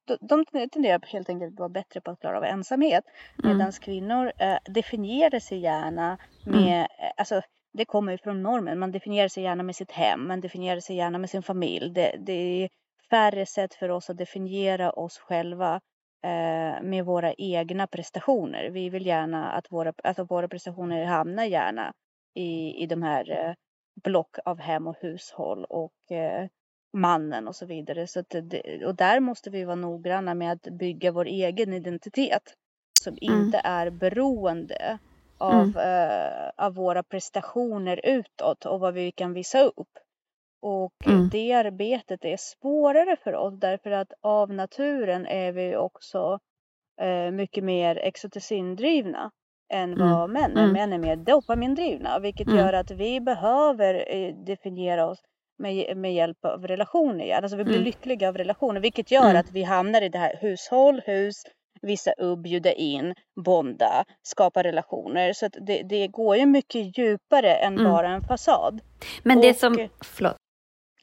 [0.06, 3.04] de, de tenderar helt enkelt att vara bättre på att klara av ensamhet.
[3.44, 3.58] Mm.
[3.58, 7.42] Medan kvinnor eh, definierar sig gärna med, eh, alltså
[7.74, 10.96] det kommer ju från normen, man definierar sig gärna med sitt hem, man definierar sig
[10.96, 11.89] gärna med sin familj.
[11.89, 12.70] Det, det är
[13.10, 15.76] färre sätt för oss att definiera oss själva
[16.24, 18.70] eh, med våra egna prestationer.
[18.70, 21.94] Vi vill gärna att våra, alltså våra prestationer hamnar gärna
[22.34, 23.54] i, i de här eh,
[24.04, 26.48] block av hem och hushåll och eh,
[26.97, 28.08] mannen och så vidare.
[28.08, 32.54] Så det, och där måste vi vara noggranna med att bygga vår egen identitet
[33.04, 33.52] som Mm.
[33.52, 34.99] inte är beroende
[35.39, 39.89] av, eh, av våra prestationer utåt och vad vi kan visa upp.
[40.62, 41.30] Och Mm.
[41.32, 46.39] det arbetet är svårare för oss därför att av naturen är vi också
[47.02, 49.32] eh, mycket mer exotocindrivna
[49.73, 50.10] än Mm.
[50.10, 50.63] vad män är.
[50.63, 50.73] Mm.
[50.73, 52.58] Män är mer dopamindrivna vilket Mm.
[52.58, 55.19] gör att vi behöver eh, definiera oss
[55.60, 57.30] med, med hjälp av relationer.
[57.32, 57.86] Alltså vi blir Mm.
[57.86, 59.38] lyckliga av relationer vilket gör Mm.
[59.38, 61.36] att vi hamnar i det här hushåll, hus,
[61.82, 63.13] visa upp, bjuda in,
[63.45, 65.34] bonda, skapa relationer.
[65.34, 67.91] Så det, det går ju mycket djupare än Mm.
[67.91, 68.80] bara en fasad.
[69.24, 69.88] Men det Och- som...
[70.06, 70.36] Förlåt.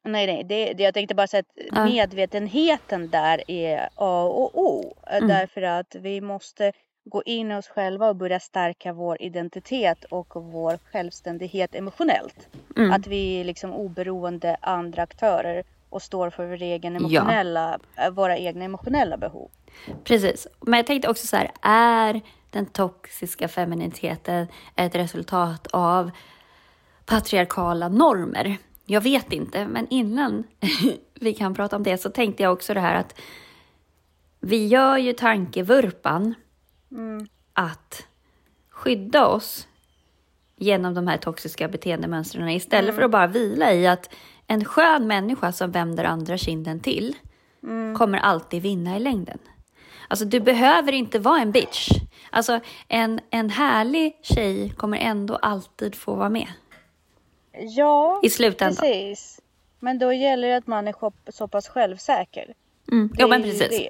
[0.04, 1.42] Nej, nej, det, det, jag tänkte bara säga
[1.72, 4.94] att medvetenheten där är A och O.
[5.06, 5.28] Mm.
[5.28, 6.72] Därför att vi måste
[7.08, 12.48] gå in i oss själva och börja stärka vår identitet och vår självständighet emotionellt.
[12.76, 12.92] Mm.
[12.92, 16.98] Att vi är liksom oberoende andra aktörer och står för vår egen Ja.
[17.00, 19.48] emotionella, eh, våra egna emotionella behov.
[20.04, 20.46] Precis.
[20.60, 26.10] Men jag tänkte också så här, är den toxiska femininiteten ett resultat av
[27.04, 28.56] patriarkala normer?
[28.84, 30.44] Jag vet inte, men innan
[31.14, 33.20] vi kan prata om det så tänkte jag också det här att
[34.40, 36.34] vi gör ju tankevurpan
[36.90, 37.26] Mm.
[37.52, 38.06] att
[38.70, 39.68] skydda oss
[40.56, 44.10] genom de här toxiska beteendemönstren istället för att bara vila i att
[44.46, 47.16] en skön människa som vänder andra kinden till
[47.96, 49.38] kommer alltid vinna i längden.
[50.08, 51.88] Alltså du behöver inte vara en bitch.
[52.30, 56.48] Alltså en, en härlig tjej kommer ändå alltid få vara med
[57.58, 58.76] Ja, i slutändan.
[58.76, 59.40] precis.
[59.80, 60.94] Men då gäller det att man är
[61.32, 62.54] så- pass självsäker.
[62.92, 63.10] Mm.
[63.18, 63.80] Jo men precis.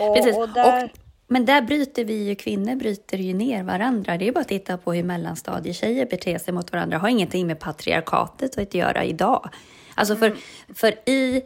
[0.00, 0.36] Och, precis.
[0.36, 0.90] Och där, Och,
[1.32, 4.16] men där bryter vi ju kvinnor bryter ju ner varandra.
[4.16, 6.96] Det är bara att titta på hur mellanstadietjejer beter sig mot varandra.
[6.96, 9.50] Det har ingenting med patriarkatet att göra idag.
[9.94, 10.36] Alltså för,
[10.74, 11.42] för i,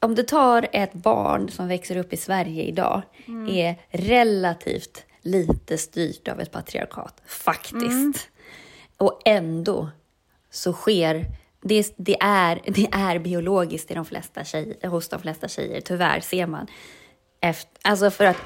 [0.00, 3.02] om du tar ett barn som växer upp i Sverige idag
[3.48, 8.28] är relativt lite styrt av ett patriarkat, faktiskt.
[8.96, 9.88] Och ändå
[10.50, 11.26] så sker
[11.60, 16.20] det, det, är, det är biologiskt i de flesta tjejer, hos de flesta tjejer, tyvärr
[16.20, 16.66] ser man.
[17.40, 18.36] Efter, alltså för att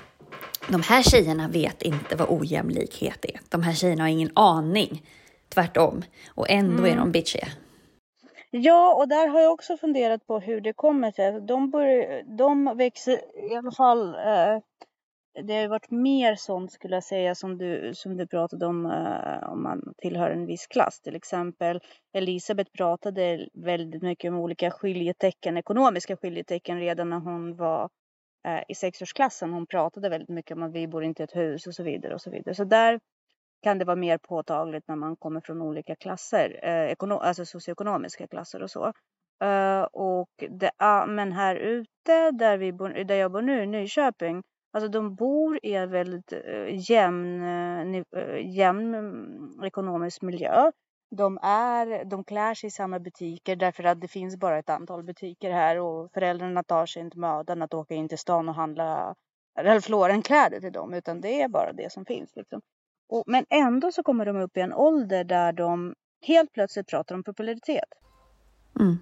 [0.69, 3.41] de här tjejerna vet inte vad ojämlikhet är.
[3.49, 5.03] De här tjejerna har ingen aning.
[5.49, 6.03] Tvärtom.
[6.35, 7.49] Och ändå är de bitchiga.
[8.51, 11.41] Ja, och där har jag också funderat på hur det kommer sig.
[11.41, 14.15] De, börjar, de växer i alla fall.
[14.15, 14.59] Eh,
[15.43, 18.87] det har ju varit mer sånt skulle jag säga som du, som du pratade om
[18.87, 21.01] eh, om man tillhör en viss klass.
[21.01, 21.81] Till exempel
[22.15, 27.89] Elisabeth pratade väldigt mycket om olika skiljetecken, ekonomiska skiljetecken redan när hon var
[28.49, 29.53] eh, i sexårsklassen.
[29.53, 32.15] Hon pratade väldigt mycket om att vi bor inte i ett hus och så vidare
[32.15, 32.55] och så vidare.
[32.55, 33.01] Så där
[33.63, 38.27] kan det vara mer påtagligt när man kommer från olika klasser, eh, ekono- alltså socioekonomiska
[38.27, 38.93] klasser och så.
[39.45, 43.67] Uh, och det, uh, men här ute där, vi bor, där jag bor nu, i
[43.67, 47.43] Nyköping, alltså de bor i en väldigt uh, jämn,
[47.95, 50.71] eh, jämn mm, ekonomisk miljö.
[51.17, 55.03] De, är, de klär sig i samma butiker därför att det finns bara ett antal
[55.03, 59.15] butiker här och föräldrarna tar sig inte mödan att åka in till stan och handla
[59.59, 62.37] Ralph Lauren-kläder till dem utan det är bara det som finns.
[62.37, 62.61] Liksom.
[63.09, 65.95] Och, men ändå så kommer de upp i en ålder där de
[66.27, 67.89] helt plötsligt pratar om popularitet.
[68.81, 68.99] Mm.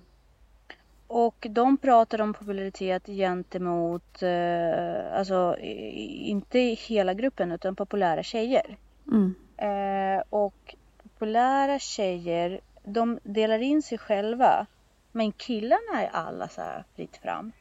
[1.06, 8.78] Och de pratar om popularitet gentemot, eh, alltså inte hela gruppen utan populära tjejer.
[9.06, 9.34] Mm.
[9.56, 10.76] Eh, och
[11.20, 14.66] populära tjejer, de delar in sig själva.
[15.12, 17.52] Men killarna är alla så här fritt fram.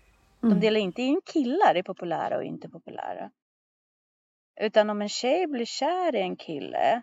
[0.41, 0.59] De Mm.
[0.59, 3.29] delar inte in killar i populära och inte populära.
[4.61, 7.01] Utan om en tjej blir kär i en kille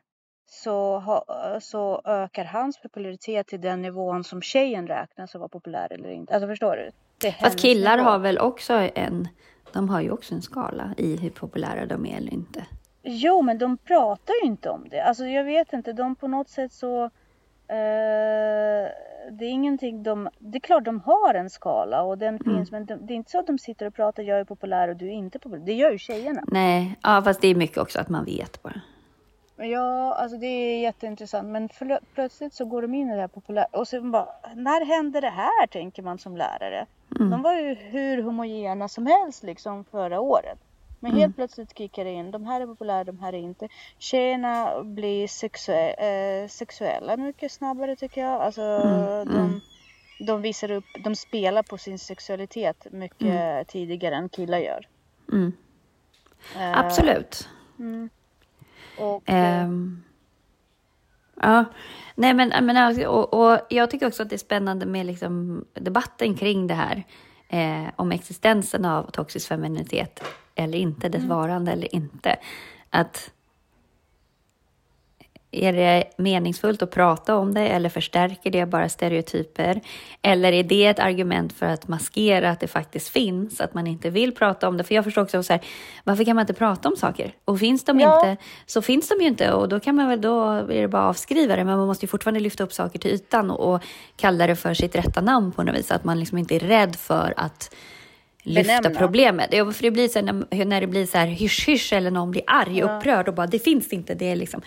[0.51, 1.25] så, ha,
[1.61, 6.35] så ökar hans popularitet till den nivån som tjejen räknas att vara populär eller inte.
[6.35, 6.77] Alltså förstår
[7.21, 7.33] du?
[7.33, 8.09] Fast killar nivå.
[8.09, 9.29] har väl också en...
[9.73, 12.66] De har ju också en skala i hur populära de är eller inte.
[13.09, 15.01] Jo, men de pratar ju inte om det.
[15.01, 17.11] Alltså jag vet inte, de på något sätt så...
[17.69, 18.88] Eh,
[19.31, 20.29] det är ingenting de...
[20.38, 22.45] Det är klart de har en skala och den Mm.
[22.57, 24.88] finns, men de, det är inte så att de sitter och pratar jag är populär
[24.88, 25.64] och du är inte populär.
[25.66, 26.42] Det gör ju tjejerna.
[26.47, 28.81] Nej, ja, fast det är mycket också att man vet bara.
[29.57, 31.49] Ja, alltså det är jätteintressant.
[31.49, 33.66] Men plö- plötsligt så går de in i det här populära.
[33.73, 36.87] Och så bara, när hände det här tänker man som lärare.
[37.16, 37.31] Mm.
[37.31, 40.59] De var ju hur homogena som helst liksom förra året.
[41.01, 41.21] Men Mm.
[41.21, 42.31] helt plötsligt kickar det in.
[42.31, 43.69] De här är populära, de här är inte.
[43.99, 45.95] Tjejerna blir sexue-
[46.43, 48.43] eh, sexuella mycket snabbare tycker jag.
[48.43, 49.61] Alltså Mm, de, mm.
[50.21, 54.89] de visar upp, de spelar på sin sexualitet mycket tidigare än killar gör.
[55.33, 55.53] Mm.
[56.57, 57.49] Eh, Absolut.
[57.79, 58.11] Mm.
[58.99, 60.03] Och, Ehm,
[61.43, 61.65] ja,
[62.15, 66.35] nej men, menar, och, och jag tycker också att det är spännande med liksom debatten
[66.35, 67.05] kring det här.
[67.49, 70.23] Eh, om existensen av toxisk femininitet
[70.57, 72.37] eller inte, dess varande eller inte.
[72.90, 73.31] Att
[75.51, 79.81] är det meningsfullt att prata om det eller förstärker det bara stereotyper?
[80.23, 84.11] Eller är det ett argument för att maskera att det faktiskt finns, att man inte
[84.11, 84.85] vill prata om det?
[84.85, 85.62] För jag förstår också så här,
[86.05, 87.35] varför kan man inte prata om saker?
[87.45, 88.16] Och finns de Ja.
[88.16, 91.09] inte, så finns de ju inte och då kan man väl, då är det bara
[91.09, 91.64] avskriva det.
[91.64, 93.83] Men man måste ju fortfarande lyfta upp saker till ytan och, och
[94.16, 95.90] kalla det för sitt rätta namn på något vis.
[95.90, 97.75] Att man liksom inte är rädd för att
[98.47, 98.99] lyfta benämna.
[98.99, 99.53] problemet.
[99.53, 102.43] Ja, för det blir så när, när det blir så här hysch-hysch eller någon blir
[102.47, 102.97] arg, Ja.
[102.99, 104.15] upprörd och bara det finns inte.
[104.15, 104.63] Det är, liksom,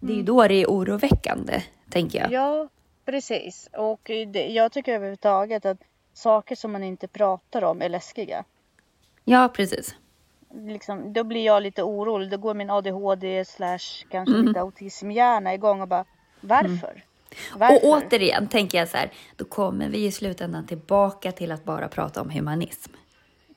[0.00, 0.24] det är ju Mm.
[0.26, 2.32] då det är oroväckande, tänker jag.
[2.32, 2.68] Ja,
[3.04, 3.68] precis.
[3.78, 5.78] Och det, jag tycker överhuvudtaget att
[6.14, 8.44] saker som man inte pratar om är läskiga.
[9.24, 9.94] Ja, precis.
[10.66, 12.30] Liksom, då blir jag lite orolig.
[12.30, 13.78] Då går min ADHD slash
[14.10, 14.46] kanske Mm.
[14.46, 16.04] lite autismhjärna igång och bara
[16.40, 17.04] varför?
[17.54, 17.78] Och Varför?
[17.82, 22.20] återigen tänker jag så här, då kommer vi i slutändan tillbaka till att bara prata
[22.20, 22.92] om humanism.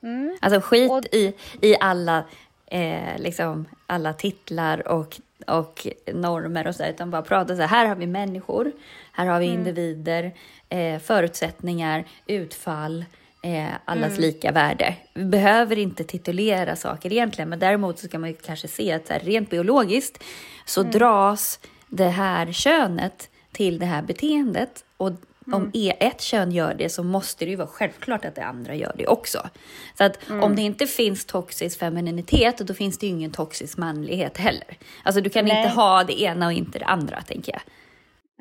[0.06, 0.36] Mm.
[0.40, 2.24] Alltså skit Och- i, i alla,
[2.66, 7.86] eh, liksom, alla titlar och, och normer och så, utan bara prata så här, här
[7.86, 8.72] har vi människor,
[9.12, 9.58] här har vi Mm.
[9.58, 10.34] individer,
[10.68, 13.04] eh, förutsättningar, utfall,
[13.42, 14.20] eh, allas Mm.
[14.20, 14.94] lika värde.
[15.14, 19.08] Vi behöver inte titulera saker egentligen, men däremot så kan man ju kanske se att
[19.08, 20.24] här, rent biologiskt
[20.66, 20.92] så Mm.
[20.92, 25.12] dras det här könet till det här beteendet och
[25.46, 25.60] Mm.
[25.62, 28.74] om e- ett kön gör det så måste det ju vara självklart att det andra
[28.74, 29.38] gör det också.
[29.98, 30.42] Så att Mm.
[30.42, 34.78] om det inte finns toxisk femininitet, då finns det ju ingen toxisk manlighet heller.
[35.02, 35.56] Alltså du kan Nej.
[35.62, 37.62] inte ha det ena och inte det andra, tänker jag.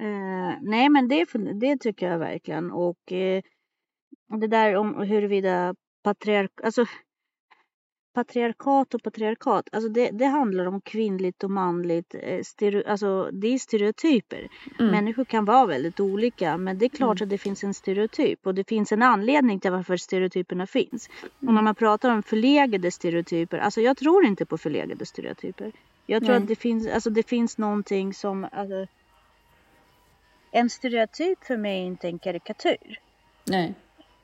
[0.05, 1.25] Eh, nej men det,
[1.61, 2.71] det tycker jag verkligen.
[2.71, 3.41] Och eh,
[4.39, 6.85] det där om huruvida patriark, alltså,
[8.15, 12.15] patriarkat och patriarkat, alltså det, det handlar om kvinnligt och manligt.
[12.21, 14.47] Eh, stereo, alltså det är stereotyper.
[14.79, 14.91] Mm.
[14.91, 18.55] Människor kan vara väldigt olika men det är klart att det finns en stereotyp och
[18.55, 21.09] det finns en anledning till varför stereotyperna finns.
[21.23, 21.55] Och Mm.
[21.55, 25.71] när man pratar om förlegade stereotyper, alltså jag tror inte på förlegade stereotyper.
[26.05, 26.41] Jag tror Nej.
[26.41, 28.87] att det finns, alltså det finns någonting som, alltså,
[30.51, 32.99] en stereotyp för mig är inte en karikatyr.
[33.47, 33.73] Nej.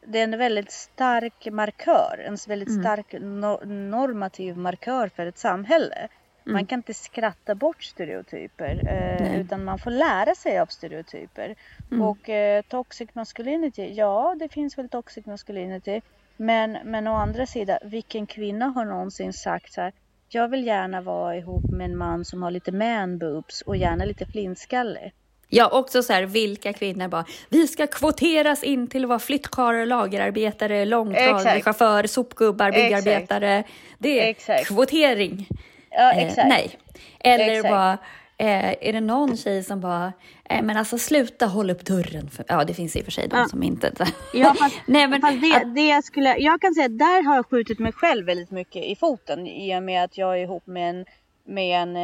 [0.08, 2.82] Det är en väldigt stark markör, en väldigt Mm.
[2.84, 6.08] stark no- normativ markör för ett samhälle.
[6.46, 6.68] Man Mm.
[6.68, 11.56] kan inte skratta bort stereotyper eh, utan man får lära sig av stereotyper.
[11.92, 12.02] Mm.
[12.02, 16.02] Och eh, toxic masculinity, ja det finns väl toxic masculinity.
[16.38, 19.94] Men, men å andra sidan, vilken kvinna har någonsin sagt så här
[20.34, 24.06] jag vill gärna vara ihop med en man som har lite man boobs och gärna
[24.06, 25.12] lite flintskallig.
[25.54, 29.86] Ja, också så här, vilka kvinnor bara, vi ska kvoteras in till att vara flyttkarlar,
[29.86, 33.04] lagerarbetare, långtradarchaufför, sopgubbar, Exakt.
[33.06, 33.64] byggarbetare.
[33.98, 34.68] Det är Exakt.
[34.68, 35.48] kvotering.
[35.90, 36.48] Ja, Eh, exakt.
[36.48, 36.72] nej.
[37.20, 37.70] Eller Exakt.
[37.70, 37.92] bara,
[38.38, 40.14] eh, är det någon tjej som bara,
[40.50, 42.30] eh, men alltså sluta hålla upp dörren.
[42.30, 43.46] För, ja, det finns i och för sig de Ja.
[43.50, 43.92] som inte...
[44.34, 47.24] Ja, fast, nej, men fast det, att, det jag skulle, jag kan säga att där
[47.24, 50.44] har jag skjutit mig själv väldigt mycket i foten i och med att jag är
[50.44, 51.06] ihop med en,
[51.48, 51.96] med en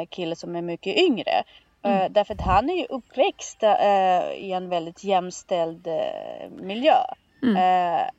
[0.00, 1.42] eh, kille som är mycket yngre.
[1.82, 2.02] Mm.
[2.02, 6.96] Eh, därför att han är ju uppväxt eh, i en väldigt jämställd eh, miljö.
[7.42, 8.10] Mm.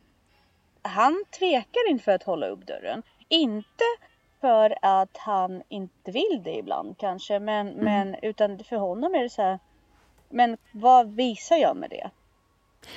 [0.82, 3.04] Han tvekar inför att hålla upp dörren.
[3.28, 3.84] Inte
[4.42, 7.84] för att han inte vill det ibland kanske, men, Mm.
[7.84, 9.60] men utan för honom är det så här.
[10.30, 12.10] Men vad visar jag med det?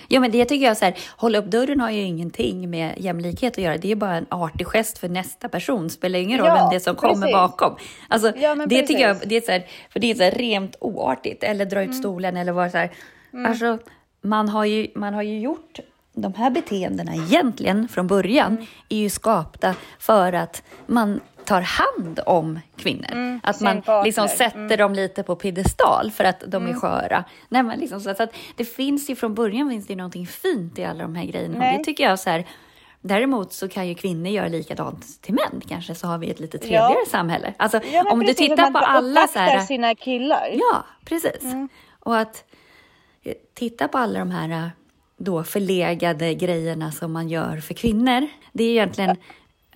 [0.09, 3.53] Ja, men det tycker jag så här, hålla upp dörren har ju ingenting med jämlikhet
[3.53, 3.77] att göra.
[3.77, 5.91] Det är bara en artig gest för nästa person.
[5.91, 7.33] Spelar ingen roll Ja, vem det är som kommer precis.
[7.33, 7.77] bakom.
[8.09, 9.29] Alltså, Ja, det tycker jag, precis.
[9.29, 11.43] det är så här, för det är så här rent oartigt.
[11.45, 11.91] Eller dra Mm.
[11.91, 12.91] ut stolen eller vara så här.
[13.47, 13.79] Alltså,
[14.23, 15.79] man har, ju, man har ju gjort
[16.15, 18.67] de här beteendena egentligen från början Mm.
[18.89, 23.13] är ju skapta för att man tar hand om kvinnor.
[23.13, 24.79] Mm, att man liksom sätter Mm.
[24.79, 27.25] dem lite på piedestal för att de är sköra.
[27.49, 30.27] Nej, men liksom så, så att det finns ju från början finns det ju någonting
[30.27, 31.57] fint i alla de här grejerna.
[31.73, 32.47] Och det tycker jag så här,
[33.01, 36.59] Däremot så kan ju kvinnor göra likadant till män kanske, så har vi ett lite
[36.59, 37.11] trevligare Ja.
[37.11, 37.55] samhälle.
[37.57, 39.61] Alltså, Ja, om du precis, tittar att på alla så här...
[39.61, 40.49] sina killar.
[40.53, 41.43] Ja, precis.
[41.43, 41.69] Mm.
[42.01, 42.45] Och att
[43.23, 44.69] eh, titta på alla de här eh,
[45.19, 48.27] då förlegade grejerna som man gör för kvinnor.
[48.53, 49.17] Det är egentligen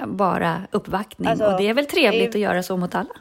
[0.07, 3.15] bara uppvaktning Alltså, och det är väl trevligt i- att göra så mot alla.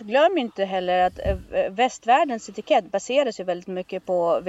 [0.00, 4.42] Glöm inte heller att eh, västvärldens etikett baseras ju väldigt mycket på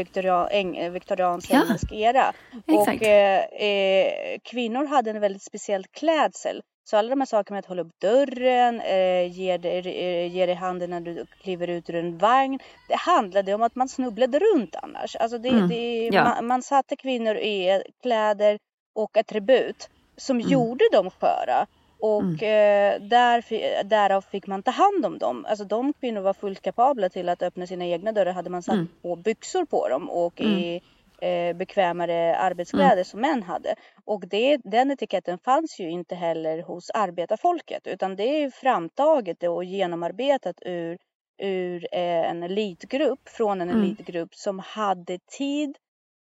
[0.52, 2.34] eng, eh, viktoriansk Ja, engelsk era.
[2.68, 3.02] exakt.
[3.02, 6.62] Och eh, eh, kvinnor hade en väldigt speciell klädsel.
[6.90, 10.56] Så alla de här sakerna med att hålla upp dörren, eh, ge, dig, ge dig
[10.56, 12.60] handen när du kliver ut ur en vagn.
[12.88, 15.16] Det handlade om att man snubblade runt annars.
[15.16, 16.24] Alltså det, Mm, det, ja.
[16.24, 18.58] man, man satte kvinnor i kläder
[18.96, 21.68] och attribut som gjorde dem sköra.
[22.02, 25.46] Och eh, där, därav fick man ta hand om dem.
[25.50, 28.74] Alltså de kvinnor var fullt kapabla till att öppna sina egna dörrar hade man satt
[28.76, 28.88] Mm.
[29.02, 30.82] på byxor på dem och i
[31.22, 33.06] eh, bekvämare arbetskläder Mm.
[33.06, 33.76] som män hade.
[34.06, 39.44] Och det, den etiketten fanns ju inte heller hos arbetarfolket utan det är ju framtaget
[39.44, 40.98] och genomarbetat ur,
[41.42, 43.82] ur eh, en elitgrupp från en Mm.
[43.84, 45.78] elitgrupp som hade tid,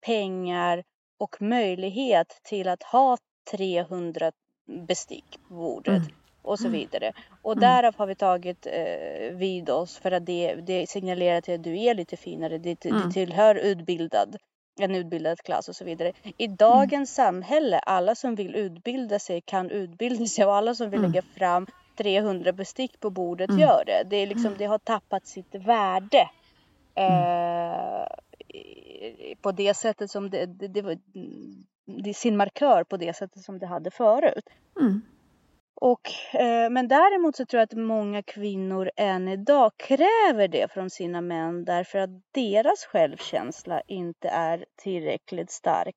[0.06, 0.84] pengar
[1.20, 3.18] och möjlighet till att ha
[3.52, 4.32] 300
[4.88, 6.10] bestick på bordet Mm.
[6.42, 7.14] och så vidare.
[7.42, 7.62] Och Mm.
[7.62, 11.80] därav har vi tagit eh, vid oss för att det, det signalerar till att du
[11.84, 13.02] är lite finare, det, Mm.
[13.02, 14.38] det tillhör utbildad
[14.80, 16.14] en utbildad klass och så vidare.
[16.38, 21.00] I dagens samhälle, alla som vill utbilda sig kan utbilda sig och alla som vill
[21.00, 21.12] Mm.
[21.12, 23.62] lägga fram 300 bestick på bordet Mm.
[23.62, 24.04] gör det.
[24.10, 26.30] Det, är liksom, det har tappat sitt värde.
[26.96, 28.08] Eh,
[29.42, 30.98] på det sättet som det, det, det, var,
[32.04, 34.50] det sin markör på det sättet som det hade förut.
[34.82, 35.02] Mm.
[35.82, 40.90] Och, eh, men däremot så tror jag att många kvinnor än idag kräver det från
[40.90, 45.96] sina män därför att deras självkänsla inte är tillräckligt stark.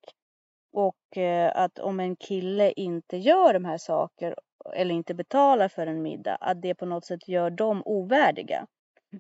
[0.73, 4.35] Och eh, att om en kille inte gör de här sakerna
[4.75, 8.67] eller inte betalar för en middag, att det på något sätt gör dem ovärdiga.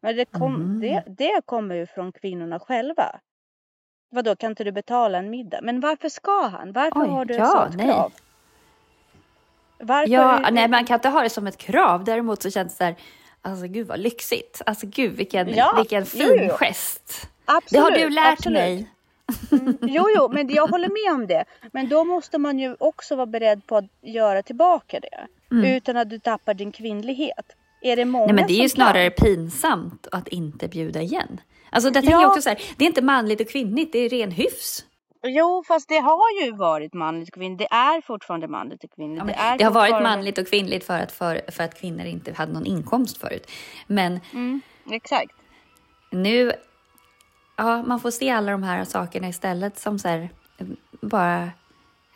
[0.02, 0.80] Men det, kom, Mhm.
[0.80, 3.20] det, det kommer ju från kvinnorna själva.
[4.10, 5.58] Vadå, kan inte du betala en middag?
[5.62, 6.72] Men varför ska han?
[6.72, 7.86] Varför Oj, har du ett ja, sådant nej.
[7.86, 8.12] krav?
[9.78, 12.04] Varför Ja, nej man kan inte ha det som ett krav.
[12.04, 12.96] Däremot så känns det där,
[13.42, 14.62] alltså gud vad lyxigt.
[14.66, 16.54] Alltså gud vilken, Ja, vilken fin jo.
[16.56, 17.28] gest.
[17.44, 18.58] Absolut, Det har du lärt absolut.
[18.58, 18.88] mig.
[19.80, 21.44] Jo, jo, men jag håller med om det.
[21.72, 25.26] Men då måste man ju också vara beredd på att göra tillbaka det.
[25.50, 25.64] Mm.
[25.76, 27.46] Utan att du tappar din kvinnlighet.
[27.80, 29.24] Är det många Nej men det är ju snarare kan?
[29.26, 31.40] pinsamt att inte bjuda igen.
[31.70, 32.20] Alltså det tänker Ja.
[32.22, 34.84] jag också så här, det är inte manligt och kvinnligt, det är ren hyfs.
[35.22, 37.58] Jo, fast det har ju varit manligt och kvinnligt.
[37.70, 39.18] Det är fortfarande manligt och kvinnligt.
[39.36, 42.06] Ja, det, det har varit fortfarande- manligt och kvinnligt för att, för, för att kvinnor
[42.06, 43.50] inte hade någon inkomst förut.
[43.86, 45.32] Men Mm, exakt.
[46.10, 46.52] nu,
[47.56, 50.28] ja man får se alla de här sakerna istället som så här,
[51.00, 51.50] bara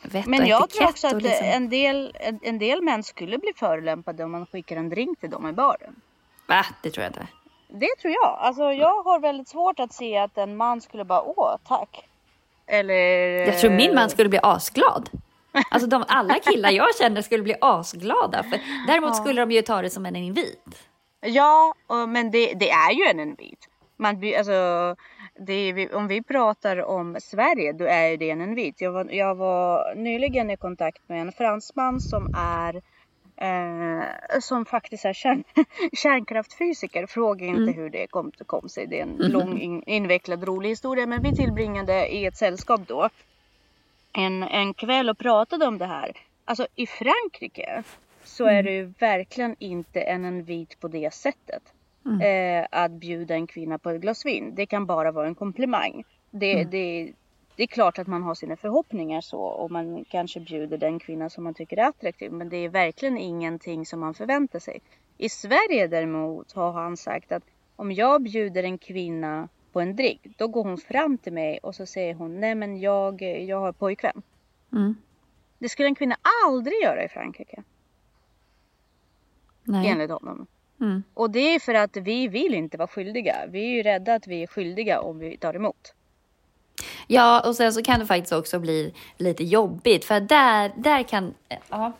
[0.02, 3.38] vett Men och jag tror också att liksom, en, del, en, en del män skulle
[3.38, 5.94] bli förolämpade om man skickar en drink till dem i baren.
[6.46, 6.66] Va?
[6.82, 7.26] Det tror jag inte.
[7.74, 8.38] Det tror jag.
[8.38, 12.08] Alltså jag har väldigt svårt att se att en man skulle bara åh tack.
[12.66, 12.94] Eller...
[13.46, 15.10] Jag tror min man skulle bli asglad.
[15.70, 18.42] Alltså de, alla killar jag känner skulle bli asglada.
[18.42, 20.88] För däremot skulle de ju ta det som en invit.
[21.20, 21.74] Ja,
[22.08, 23.68] men det, det är ju en invit.
[23.96, 24.96] Man, alltså,
[25.46, 28.80] det om vi pratar om Sverige, då är det en invit.
[28.80, 32.82] Jag var, jag var nyligen i kontakt med en fransman som är
[33.42, 34.04] eh,
[34.40, 35.44] som faktiskt är kärn,
[35.92, 37.06] kärnkraftfysiker.
[37.06, 37.74] Fråga inte Mm.
[37.74, 38.86] hur det kom, kom sig.
[38.86, 39.30] Det är en Mhm.
[39.32, 41.06] lång, in, invecklad, rolig historia.
[41.06, 43.08] Men vi tillbringade i ett sällskap då
[44.12, 46.12] en, en kväll och pratade om det här.
[46.44, 47.82] Alltså i Frankrike
[48.24, 48.64] så är Mm.
[48.64, 51.62] det ju verkligen inte en invit på det sättet.
[52.06, 52.20] Mm.
[52.20, 54.54] Eh, att bjuda en kvinna på ett glas vin.
[54.54, 56.04] Det kan bara vara en komplimang.
[56.30, 56.70] Det, Mm.
[56.70, 57.12] det,
[57.56, 61.30] det är klart att man har sina förhoppningar så och man kanske bjuder den kvinna
[61.30, 62.32] som man tycker är attraktiv.
[62.32, 64.80] Men det är verkligen ingenting som man förväntar sig.
[65.18, 67.42] I Sverige däremot har han sagt att
[67.76, 71.74] om jag bjuder en kvinna på en drink, då går hon fram till mig och
[71.74, 74.22] så säger hon nej men jag, jag har pojkvän.
[74.72, 74.94] Mm.
[75.58, 77.62] Det skulle en kvinna aldrig göra i Frankrike
[79.64, 79.88] Nej.
[79.88, 80.46] enligt honom.
[80.80, 81.02] Mm.
[81.14, 83.36] Och det är för att vi vill inte vara skyldiga.
[83.48, 85.94] Vi är ju rädda att vi är skyldiga om vi tar emot.
[87.06, 90.04] Ja, och sen så kan det faktiskt också bli lite jobbigt.
[90.04, 91.34] För där, där kan...
[91.68, 91.92] Ja,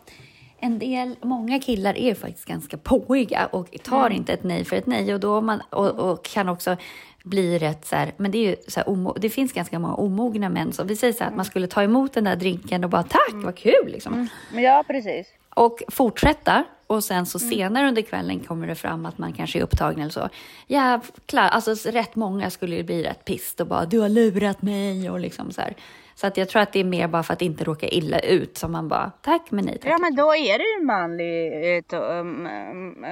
[0.59, 4.13] en del, många killar är faktiskt ganska påiga och tar Mm.
[4.13, 5.15] inte ett nej för ett nej.
[5.15, 6.77] Och, då man, och, och kan också
[7.25, 8.13] bli rätt så här...
[8.17, 10.73] Men det, är ju så här, omo, det finns ganska många omogna män.
[10.73, 11.37] Så vi säger så här att Mm.
[11.37, 14.29] man skulle ta emot den där drinken och bara tack, vad kul liksom.
[14.53, 15.27] Men ja, precis.
[15.55, 16.65] Och fortsätta.
[16.93, 17.51] Och sen så Mm.
[17.51, 20.29] senare under kvällen kommer det fram att man kanske är upptagen eller så.
[20.67, 25.11] Jävlar, alltså rätt många skulle ju bli rätt pist och bara du har lurat mig
[25.11, 25.75] och liksom så här.
[26.15, 28.59] Så att jag tror att det är mer bara för att inte råka illa ut
[28.59, 29.91] som man bara tack men nej tack.
[29.93, 32.47] Ja, men då är det ju manlig eh, to, um,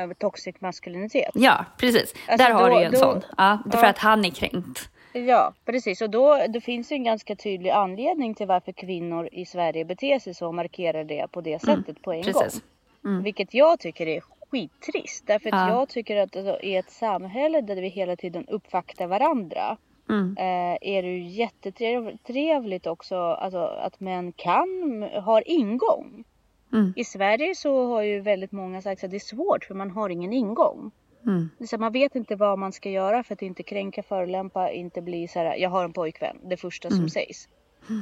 [0.05, 1.31] um, toxic maskulinitet.
[1.35, 2.14] Ja, precis.
[2.29, 3.21] Alltså, Där har då- du ju en då- sån.
[3.37, 3.88] Ja, är för ja.
[3.90, 4.88] att han är kränkt.
[5.12, 6.01] Ja, precis.
[6.03, 10.19] Och då det finns ju en ganska tydlig anledning till varför kvinnor i Sverige beter
[10.19, 12.53] sig så och markerar det på det sättet på en Mm, Precis.
[12.53, 12.62] gång.
[13.05, 13.23] Mm.
[13.23, 15.27] Vilket jag tycker är skittrist.
[15.27, 15.69] Därför att Ja.
[15.69, 19.77] jag tycker att alltså, i ett samhälle där vi hela tiden uppvaktar varandra
[20.11, 20.37] Mm.
[20.39, 26.25] eh, är det ju jättetrevligt också alltså, att män kan, har ingång.
[26.73, 26.92] Mm.
[26.96, 30.09] I Sverige så har ju väldigt många sagt att det är svårt för man har
[30.11, 30.90] ingen ingång.
[31.27, 31.48] Mm.
[31.69, 35.29] Så man vet inte vad man ska göra för att inte kränka, förolämpa, inte bli
[35.29, 37.09] så här, jag har en pojkvän, det första som Mm.
[37.11, 37.48] sägs.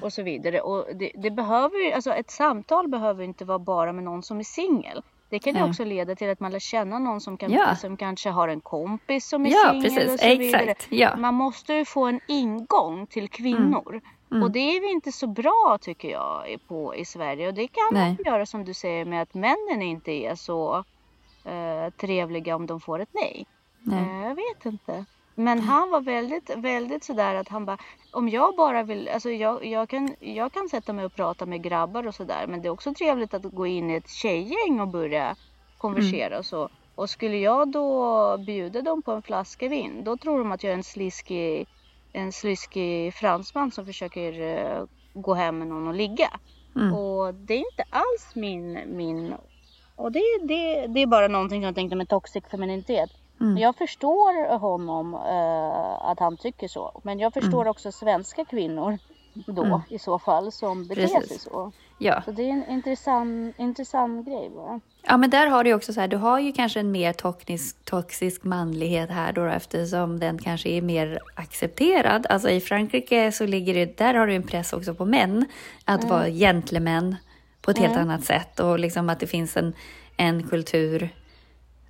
[0.02, 0.60] Och så vidare.
[0.60, 4.38] Och det, det behöver ju, alltså ett samtal behöver inte vara bara med någon som
[4.38, 5.02] är singel.
[5.30, 7.76] Det kan ju också leda till att man lär känna någon som, kan, Ja.
[7.76, 10.62] som kanske har en kompis som är Ja, singel och så vidare.
[10.62, 10.86] Exakt.
[10.90, 11.16] Ja.
[11.16, 14.00] Man måste ju få en ingång till kvinnor.
[14.30, 14.42] Mm.
[14.42, 17.48] Och det är vi inte så bra tycker jag på i Sverige.
[17.48, 18.16] Och det kan Nej.
[18.24, 20.84] man göra som du säger med att männen inte är så
[21.44, 23.46] eh, trevliga om de får ett nej.
[23.82, 23.98] Nej.
[23.98, 25.04] Eh, jag vet inte.
[25.38, 27.78] Men han var väldigt, väldigt sådär att han bara,
[28.12, 31.62] om jag bara vill, alltså jag, jag, kan, jag kan sätta mig och prata med
[31.62, 32.46] grabbar och sådär.
[32.46, 35.36] Men det är också trevligt att gå in i ett tjejgäng och börja
[35.78, 36.68] konversera och så.
[36.94, 40.70] Och skulle jag då bjuda dem på en flaska vin, då tror de att jag
[40.70, 41.66] är en sliskig
[42.12, 44.84] en sliskig fransman som försöker eh,
[45.14, 46.30] gå hem med någon och ligga.
[46.76, 46.94] Mm.
[46.94, 49.34] Och det är inte alls min, min
[49.96, 53.10] och det, det, det är bara någonting jag tänkte med toxic femininitet.
[53.40, 53.58] Mm.
[53.58, 57.00] Jag förstår honom eh, att han tycker så.
[57.04, 57.70] Men jag förstår Mm.
[57.70, 58.98] också svenska kvinnor
[59.46, 59.80] då Mm.
[59.88, 61.28] i så fall som beter Precis.
[61.28, 61.72] sig så.
[61.98, 62.22] Ja.
[62.24, 64.80] Så det är en intressant, intressant grej bara.
[65.02, 67.84] ja, men där har du också så här, du har ju kanske en mer toxisk,
[67.84, 72.26] toxisk manlighet här då eftersom den kanske är mer accepterad.
[72.30, 75.44] Alltså i Frankrike så ligger det, där har du en press också på män
[75.84, 76.14] att Mm.
[76.16, 77.16] vara gentlemän
[77.62, 79.72] på ett helt annat sätt och liksom att det finns en,
[80.16, 81.08] en kultur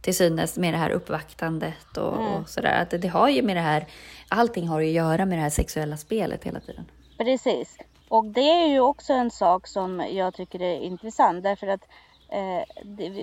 [0.00, 2.32] till synes med det här uppvaktandet och, Mm.
[2.34, 2.82] och sådär.
[2.82, 3.86] Att det, det har ju med det här,
[4.28, 6.84] allting har ju att göra med det här sexuella spelet hela tiden.
[7.18, 7.78] Precis.
[8.08, 11.80] Och det är ju också en sak som jag tycker är intressant därför att
[12.28, 12.62] eh,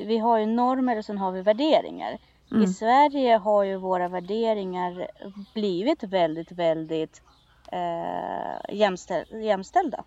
[0.05, 2.17] vi har ju normer och sen har vi värderingar.
[2.51, 2.63] Mm.
[2.63, 5.07] I Sverige har ju våra värderingar
[5.53, 7.21] blivit väldigt, väldigt
[7.71, 10.03] eh, jämställ, jämställda.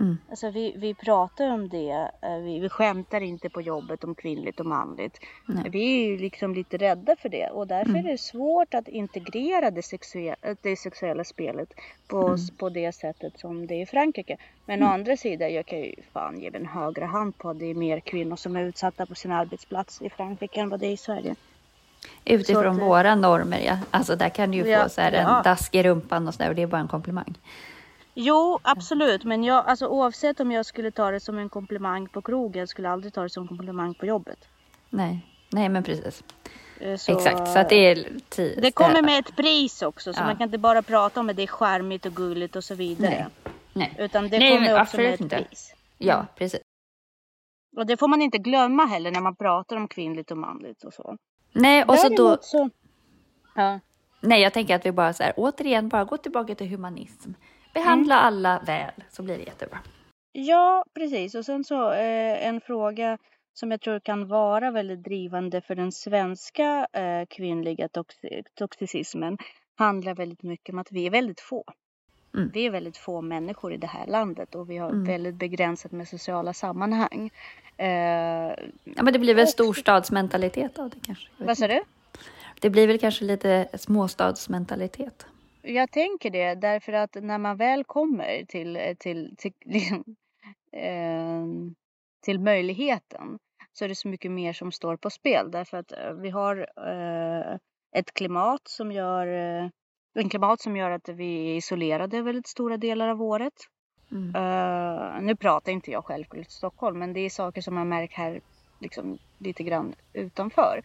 [0.00, 0.18] Mm.
[0.30, 4.60] Alltså vi, vi pratar om det, eh, vi, vi skämtar inte på jobbet om kvinnligt
[4.60, 5.18] och manligt.
[5.46, 5.58] Nej.
[5.58, 5.70] Mm.
[5.72, 9.70] Vi är ju liksom lite rädda för det och därför är det svårt att integrera
[9.70, 11.68] det sexuella, det sexuella spelet
[12.08, 12.38] på, Mm.
[12.58, 14.36] på det sättet som det är i Frankrike.
[14.66, 17.66] Men å andra sidan, jag kan ju fan ge en högre hand på att det
[17.66, 20.92] är mer kvinnor som är utsatta på sin arbetsplats i Frankrike än vad det är
[20.92, 21.34] i Sverige.
[22.24, 23.78] Utifrån att, eh, våra normer, ja.
[23.90, 25.42] Alltså där kan du ju Ja, få så här en ja.
[25.44, 27.34] dask i rumpan och sådär och det är bara en komplimang.
[28.20, 29.24] Jo, absolut.
[29.24, 32.88] Men jag, alltså, oavsett om jag skulle ta det som en komplimang på krogen, skulle
[32.88, 34.48] jag aldrig ta det som en komplimang på jobbet.
[34.90, 36.24] Nej, nej men precis.
[36.80, 38.58] Eh, Så, Exakt, så att det är tid.
[38.62, 40.24] Det kommer med ett pris också, så Ja.
[40.26, 43.26] man kan inte bara prata om att det är charmigt och gulligt och så vidare.
[43.72, 43.96] Nej.
[43.98, 45.36] Utan det Nej, men kommer också med ett inte.
[45.36, 45.74] pris.
[45.98, 46.60] Ja, precis.
[47.76, 50.94] Och det får man inte glömma heller när man pratar om kvinnligt och manligt och
[50.94, 51.16] så.
[51.52, 52.70] Nej, och så då, Däremot så...
[53.54, 53.80] Ja.
[54.20, 57.30] nej, jag tänker att vi bara så här, återigen, bara gå tillbaka till humanism.
[57.74, 58.26] Behandla Mm.
[58.26, 59.78] alla väl, så blir det jättebra.
[60.32, 61.34] ja, precis.
[61.34, 63.18] Och sen så eh, en fråga
[63.54, 69.38] som jag tror kan vara väldigt drivande för den svenska eh, kvinnliga toxi- toxicismen
[69.78, 71.64] handlar väldigt mycket om att vi är väldigt få.
[72.34, 72.50] Mm.
[72.54, 75.04] Vi är väldigt få människor i det här landet och vi har Mm.
[75.04, 77.30] väldigt begränsat med sociala sammanhang.
[77.76, 77.86] Eh,
[78.84, 81.28] Ja, men det blir väl Och- storstadsmentalitet av det kanske.
[81.38, 81.80] Vad sa du?
[82.60, 85.26] Det blir väl kanske lite småstadsmentalitet.
[85.62, 90.04] Jag tänker det därför att när man väl kommer till, till, till, liksom,
[90.72, 91.46] eh,
[92.24, 93.38] till möjligheten
[93.72, 96.56] så är det så mycket mer som står på spel därför att eh, vi har
[96.76, 97.58] eh,
[97.92, 99.70] ett klimat som gör eh,
[100.14, 103.54] en klimat som gör att vi är isolerade väldigt stora delar av året.
[104.10, 104.34] Mm.
[104.34, 108.40] Eh, nu pratar inte jag självklart Stockholm men det är saker som man märker här
[108.78, 110.82] liksom, lite grann utanför.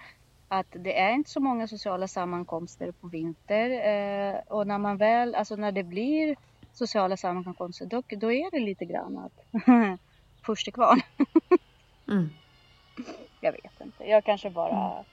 [0.54, 5.36] Att det är inte så många sociala sammankomster på vinter eh, och när man väl,
[5.36, 6.36] alltså när det blir
[6.74, 9.45] sociala sammankomster då, då är det lite grann att
[10.45, 11.01] först är kvar.
[12.08, 12.30] Mm.
[13.41, 15.06] Jag vet inte, jag kanske bara,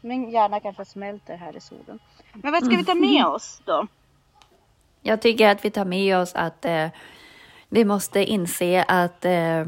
[0.00, 1.98] min hjärna kanske smälter här i solen.
[2.32, 3.86] Men vad ska vi ta med oss då?
[5.02, 6.88] Jag tycker att vi tar med oss att eh,
[7.68, 9.64] vi måste inse att eh,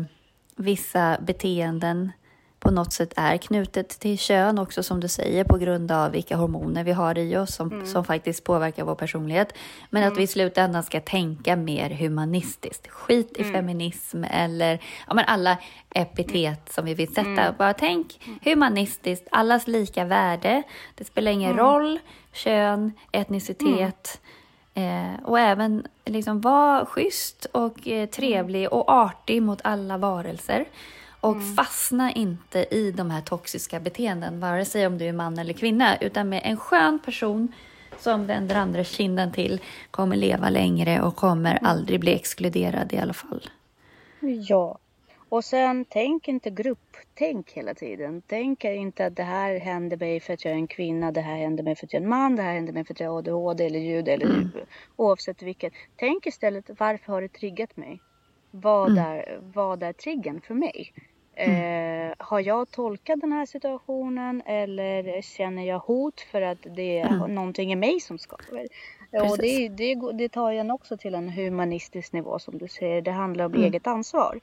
[0.57, 2.13] vissa beteenden
[2.61, 6.37] på något sätt är knutet till kön också som du säger på grund av vilka
[6.37, 9.55] hormoner vi har i oss som, som faktiskt påverkar vår personlighet.
[9.91, 12.89] Men att vi i slutändan ska tänka mer humanistiskt.
[12.89, 15.59] Skit i feminism eller ja, men alla
[15.95, 17.53] epitet som vi vill sätta.
[17.59, 20.63] Bara tänk humanistiskt, allas lika värde.
[20.95, 21.99] Det spelar ingen roll
[22.33, 24.21] kön, etnicitet.
[24.75, 30.65] Eh, och även liksom vara schysst och eh, trevlig och artig mot alla varelser.
[31.21, 35.53] Och fastna inte i de här toxiska beteenden, vare sig om du är man eller
[35.53, 37.53] kvinna, utan med en skön person
[37.99, 39.61] som vänder andra kinden till,
[39.91, 43.51] kommer leva längre och kommer aldrig bli exkluderad i alla fall.
[44.49, 44.79] Ja.
[45.29, 46.97] Och sen tänk inte grupp.
[47.15, 48.23] Tänk hela tiden.
[48.27, 51.13] Tänk inte att det här händer mig för att jag är en kvinna.
[51.13, 52.37] Det här händer mig för att jag är en man.
[52.37, 54.51] Det här händer mig för att jag har ADHD eller ljud eller
[54.97, 55.73] oavsett vilket.
[55.97, 58.01] Tänk istället varför har det triggat mig?
[58.51, 60.93] Vad, är, vad är triggern för mig?
[61.35, 67.29] Eh, har jag tolkat den här situationen eller känner jag hot för att det är
[67.29, 68.67] någonting i mig som skaver?
[69.13, 73.03] Och det, det, det tar en också till en humanistisk nivå som du säger.
[73.03, 74.41] Det handlar om eget ansvar.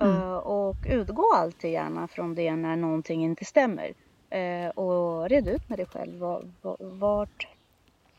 [0.00, 3.92] Eh, och utgå alltid gärna från det när någonting inte stämmer.
[4.30, 6.18] Eh, och red ut med dig själv.
[6.18, 7.48] Var, var, vart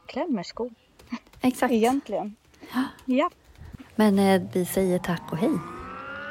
[0.06, 0.76] klämmer skon
[1.42, 1.74] Exakt.
[1.74, 2.36] egentligen?
[3.06, 3.30] Ja.
[3.96, 5.52] Men eh, vi säger tack och hej.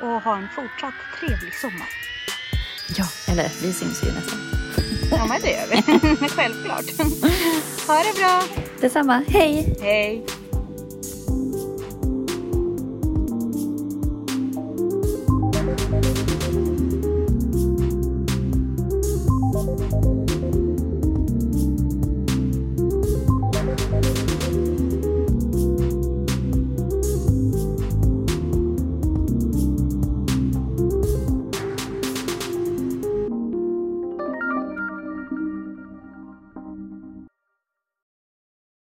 [0.03, 1.89] Och ha en fortsatt trevlig sommar.
[2.97, 4.39] Ja, eller vi syns ju nästan.
[5.11, 6.29] Ja men det gör vi.
[6.29, 6.85] Självklart.
[7.87, 8.43] Ha det bra.
[8.81, 9.77] Detsamma, hej!
[9.81, 10.27] Hej.